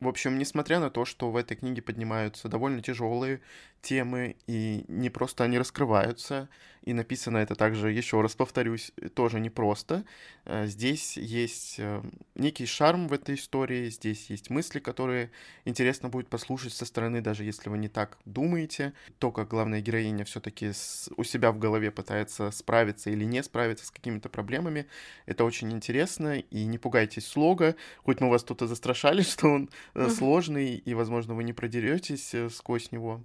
В 0.00 0.06
общем, 0.06 0.38
несмотря 0.38 0.78
на 0.78 0.90
то, 0.90 1.04
что 1.04 1.30
в 1.30 1.36
этой 1.36 1.56
книге 1.56 1.82
поднимаются 1.82 2.48
довольно 2.48 2.80
тяжелые 2.82 3.40
темы, 3.82 4.36
и 4.46 4.84
не 4.88 5.10
просто 5.10 5.44
они 5.44 5.58
раскрываются, 5.58 6.48
и 6.82 6.92
написано 6.92 7.38
это 7.38 7.54
также, 7.54 7.92
еще 7.92 8.20
раз 8.20 8.34
повторюсь, 8.34 8.92
тоже 9.14 9.40
непросто. 9.40 10.04
Э, 10.44 10.66
здесь 10.66 11.16
есть 11.16 11.76
э, 11.78 12.02
некий 12.34 12.66
шарм 12.66 13.08
в 13.08 13.12
этой 13.12 13.34
истории, 13.34 13.90
здесь 13.90 14.30
есть 14.30 14.50
мысли, 14.50 14.78
которые 14.78 15.30
интересно 15.64 16.08
будет 16.08 16.28
послушать 16.28 16.72
со 16.72 16.86
стороны, 16.86 17.20
даже 17.20 17.44
если 17.44 17.68
вы 17.68 17.78
не 17.78 17.88
так 17.88 18.18
думаете. 18.24 18.94
То, 19.18 19.30
как 19.30 19.48
главная 19.48 19.80
героиня 19.80 20.24
все-таки 20.24 20.72
у 21.16 21.24
себя 21.24 21.52
в 21.52 21.58
голове 21.58 21.90
пытается 21.90 22.50
справиться 22.50 23.10
или 23.10 23.24
не 23.24 23.42
справиться 23.42 23.84
с 23.86 23.90
какими-то 23.90 24.28
проблемами, 24.28 24.86
это 25.26 25.44
очень 25.44 25.70
интересно, 25.72 26.38
и 26.38 26.64
не 26.64 26.78
пугайтесь 26.78 27.26
слога, 27.26 27.76
хоть 28.02 28.20
мы 28.20 28.30
вас 28.30 28.44
тут 28.44 28.62
и 28.62 28.66
застрашали, 28.66 29.22
что 29.22 29.48
он 29.48 29.70
mm-hmm. 29.94 30.10
сложный, 30.10 30.76
и, 30.76 30.94
возможно, 30.94 31.34
вы 31.34 31.44
не 31.44 31.52
продеретесь 31.52 32.34
сквозь 32.54 32.92
него. 32.92 33.24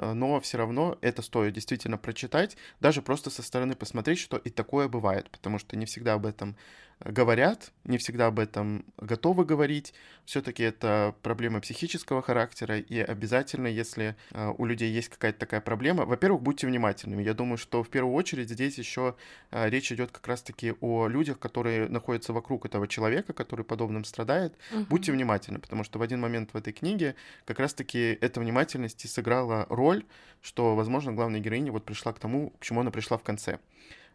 Э, 0.00 0.12
но 0.12 0.40
все 0.40 0.58
равно 0.58 0.98
это 1.00 1.22
стоит 1.22 1.54
действительно 1.54 1.98
прочитать, 1.98 2.56
даже 2.80 3.02
просто 3.02 3.30
со 3.30 3.42
стороны 3.42 3.74
посмотреть, 3.74 4.18
что 4.18 4.36
и 4.36 4.50
такое 4.50 4.88
бывает, 4.88 5.30
потому 5.30 5.58
что 5.58 5.76
не 5.76 5.86
всегда 5.86 6.14
об 6.14 6.26
этом 6.26 6.56
говорят, 7.04 7.72
не 7.84 7.98
всегда 7.98 8.26
об 8.26 8.38
этом 8.38 8.84
готовы 8.98 9.44
говорить. 9.44 9.94
Все-таки 10.24 10.62
это 10.62 11.14
проблема 11.22 11.60
психического 11.60 12.22
характера, 12.22 12.78
и 12.78 12.98
обязательно, 12.98 13.66
если 13.66 14.16
э, 14.32 14.52
у 14.56 14.64
людей 14.64 14.90
есть 14.90 15.08
какая-то 15.08 15.38
такая 15.38 15.60
проблема, 15.60 16.04
во-первых, 16.04 16.42
будьте 16.42 16.66
внимательными. 16.66 17.22
Я 17.22 17.34
думаю, 17.34 17.56
что 17.58 17.82
в 17.82 17.88
первую 17.88 18.14
очередь 18.14 18.50
здесь 18.50 18.78
еще 18.78 19.16
э, 19.50 19.68
речь 19.70 19.90
идет 19.90 20.10
как 20.10 20.26
раз-таки 20.26 20.74
о 20.80 21.08
людях, 21.08 21.38
которые 21.38 21.88
находятся 21.88 22.32
вокруг 22.32 22.66
этого 22.66 22.86
человека, 22.86 23.32
который 23.32 23.64
подобным 23.64 24.04
страдает. 24.04 24.54
Угу. 24.72 24.84
Будьте 24.90 25.12
внимательны, 25.12 25.58
потому 25.58 25.84
что 25.84 25.98
в 25.98 26.02
один 26.02 26.20
момент 26.20 26.50
в 26.52 26.56
этой 26.56 26.72
книге 26.72 27.14
как 27.44 27.58
раз-таки 27.58 28.18
эта 28.20 28.40
внимательность 28.40 29.04
и 29.04 29.08
сыграла 29.08 29.66
роль, 29.70 30.04
что, 30.42 30.76
возможно, 30.76 31.12
главная 31.12 31.40
героиня 31.40 31.72
вот 31.72 31.84
пришла 31.84 32.12
к 32.12 32.18
тому, 32.18 32.50
к 32.60 32.62
чему 32.62 32.80
она 32.80 32.90
пришла 32.90 33.16
в 33.16 33.22
конце. 33.22 33.58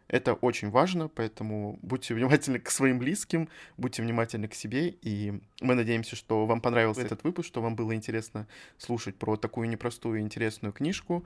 Это 0.08 0.34
очень 0.34 0.70
важно, 0.70 1.08
поэтому 1.08 1.78
будьте 1.82 2.14
внимательны 2.14 2.58
к 2.60 2.70
своим 2.70 2.98
близким, 2.98 3.48
будьте 3.76 4.02
внимательны 4.02 4.48
к 4.48 4.54
себе, 4.54 4.88
и 4.88 5.40
мы 5.60 5.74
надеемся, 5.74 6.16
что 6.16 6.46
вам 6.46 6.60
понравился 6.60 7.02
этот 7.02 7.24
выпуск, 7.24 7.48
что 7.48 7.60
вам 7.62 7.74
было 7.74 7.94
интересно 7.94 8.46
слушать 8.78 9.16
про 9.16 9.36
такую 9.36 9.68
непростую 9.68 10.20
и 10.20 10.22
интересную 10.22 10.72
книжку. 10.72 11.24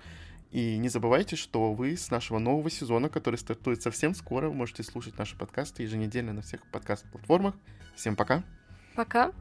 И 0.51 0.79
не 0.79 0.89
забывайте, 0.89 1.37
что 1.37 1.73
вы 1.73 1.97
с 1.97 2.11
нашего 2.11 2.39
нового 2.39 2.71
сезона, 2.71 3.09
который 3.09 3.37
стартует 3.37 3.83
совсем 3.83 4.15
скоро, 4.15 4.51
можете 4.51 4.83
слушать 4.83 5.17
наши 5.17 5.37
подкасты 5.37 5.85
еженедельно 5.85 6.33
на 6.33 6.43
всех 6.43 6.67
подкаст-платформах. 6.73 7.55
Всем 7.95 8.17
пока! 8.17 8.43
Пока! 8.97 9.33